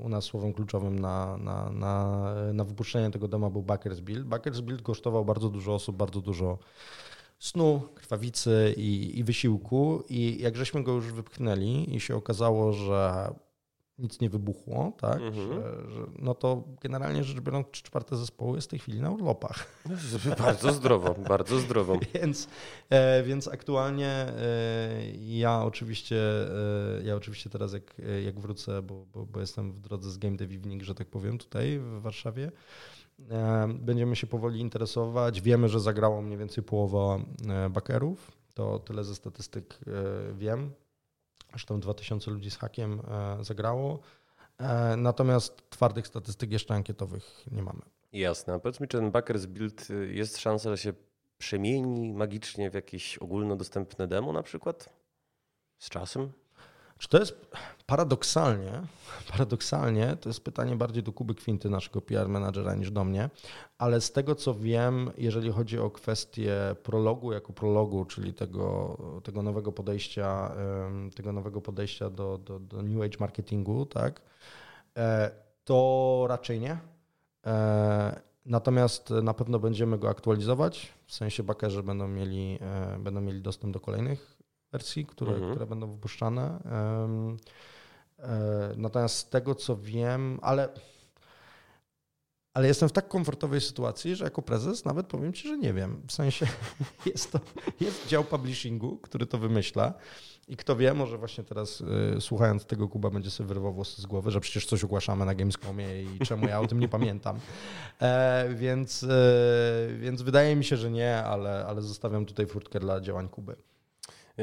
[0.00, 4.26] u nas słowem kluczowym na, na, na, na wypuszczenie tego doma był Backers Build.
[4.26, 6.58] Backers Build kosztował bardzo dużo osób, bardzo dużo
[7.38, 10.02] snu, krwawicy i, i wysiłku.
[10.08, 13.30] I jak żeśmy go już wypchnęli i się okazało, że
[13.98, 15.20] nic nie wybuchło, tak?
[15.20, 15.34] Mhm.
[15.34, 19.10] Że, że, no to generalnie rzecz biorąc, trzy czwarte zespołu jest w tej chwili na
[19.10, 19.66] urlopach.
[20.38, 21.98] Bardzo zdrowo, bardzo zdrowo.
[22.14, 22.48] więc,
[22.90, 24.34] e, więc aktualnie e,
[25.16, 26.16] ja oczywiście
[26.98, 30.36] e, ja oczywiście teraz jak, jak wrócę, bo, bo, bo, jestem w drodze z Game
[30.36, 32.52] Dev że tak powiem, tutaj w Warszawie,
[33.74, 35.40] będziemy się powoli interesować.
[35.40, 37.18] Wiemy, że zagrało mniej więcej połowa
[37.70, 38.32] bakerów.
[38.54, 40.34] To tyle ze statystyk e,
[41.54, 41.58] wiem.
[41.58, 43.00] Zresztą 2000 ludzi z hakiem
[43.40, 44.00] e, zagrało.
[44.58, 47.80] E, natomiast twardych statystyk jeszcze ankietowych nie mamy.
[48.12, 48.54] Jasne.
[48.54, 50.92] A powiedz mi, czy ten Backers Build y, jest szansa, że się
[51.38, 54.88] przemieni magicznie w jakieś ogólnodostępne demo na przykład
[55.78, 56.32] z czasem?
[57.04, 57.46] Czy to jest
[57.86, 58.72] paradoksalnie,
[59.32, 63.30] paradoksalnie, to jest pytanie bardziej do Kuby Kwinty, naszego PR menadżera, niż do mnie,
[63.78, 69.42] ale z tego co wiem, jeżeli chodzi o kwestię prologu jako prologu, czyli tego, tego
[69.42, 70.54] nowego podejścia,
[71.16, 74.20] tego nowego podejścia do, do, do New Age marketingu, tak,
[74.96, 75.30] e,
[75.64, 76.78] to raczej nie.
[77.46, 83.42] E, natomiast na pewno będziemy go aktualizować, w sensie bakerzy będą mieli, e, będą mieli
[83.42, 84.33] dostęp do kolejnych
[84.74, 85.50] wersji, które, mhm.
[85.50, 86.58] które będą wypuszczane.
[88.18, 90.68] E, natomiast z tego co wiem, ale,
[92.54, 96.02] ale jestem w tak komfortowej sytuacji, że jako prezes nawet powiem Ci, że nie wiem.
[96.06, 96.46] W sensie
[97.06, 97.40] jest, to,
[97.80, 99.94] jest dział publishingu, który to wymyśla.
[100.48, 101.80] I kto wie, może właśnie teraz
[102.16, 105.34] y, słuchając tego Kuba będzie sobie wyrwał włosy z głowy, że przecież coś ogłaszamy na
[105.34, 107.38] Gamescomie i czemu ja o tym nie pamiętam.
[108.00, 109.08] E, więc, e,
[109.98, 113.56] więc wydaje mi się, że nie, ale, ale zostawiam tutaj furtkę dla działań Kuby.
[114.38, 114.42] Y,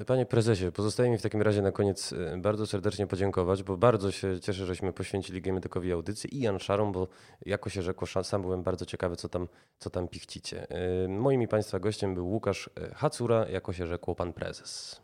[0.00, 3.76] y, panie prezesie, pozostaje mi w takim razie na koniec y, bardzo serdecznie podziękować, bo
[3.76, 7.08] bardzo się cieszę, żeśmy poświęcili Gamedykowi audycję i Jan Szarom, bo
[7.46, 10.66] jako się rzekło, sam byłem bardzo ciekawy, co tam, co tam pichcicie.
[11.08, 15.00] Moim i Państwa gościem był Łukasz Hacura, jako się rzekło pan prezes.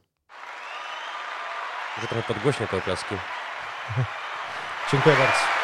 [1.96, 3.14] Może trochę podgłośnie te oklaski.
[4.92, 5.63] Dziękuję bardzo.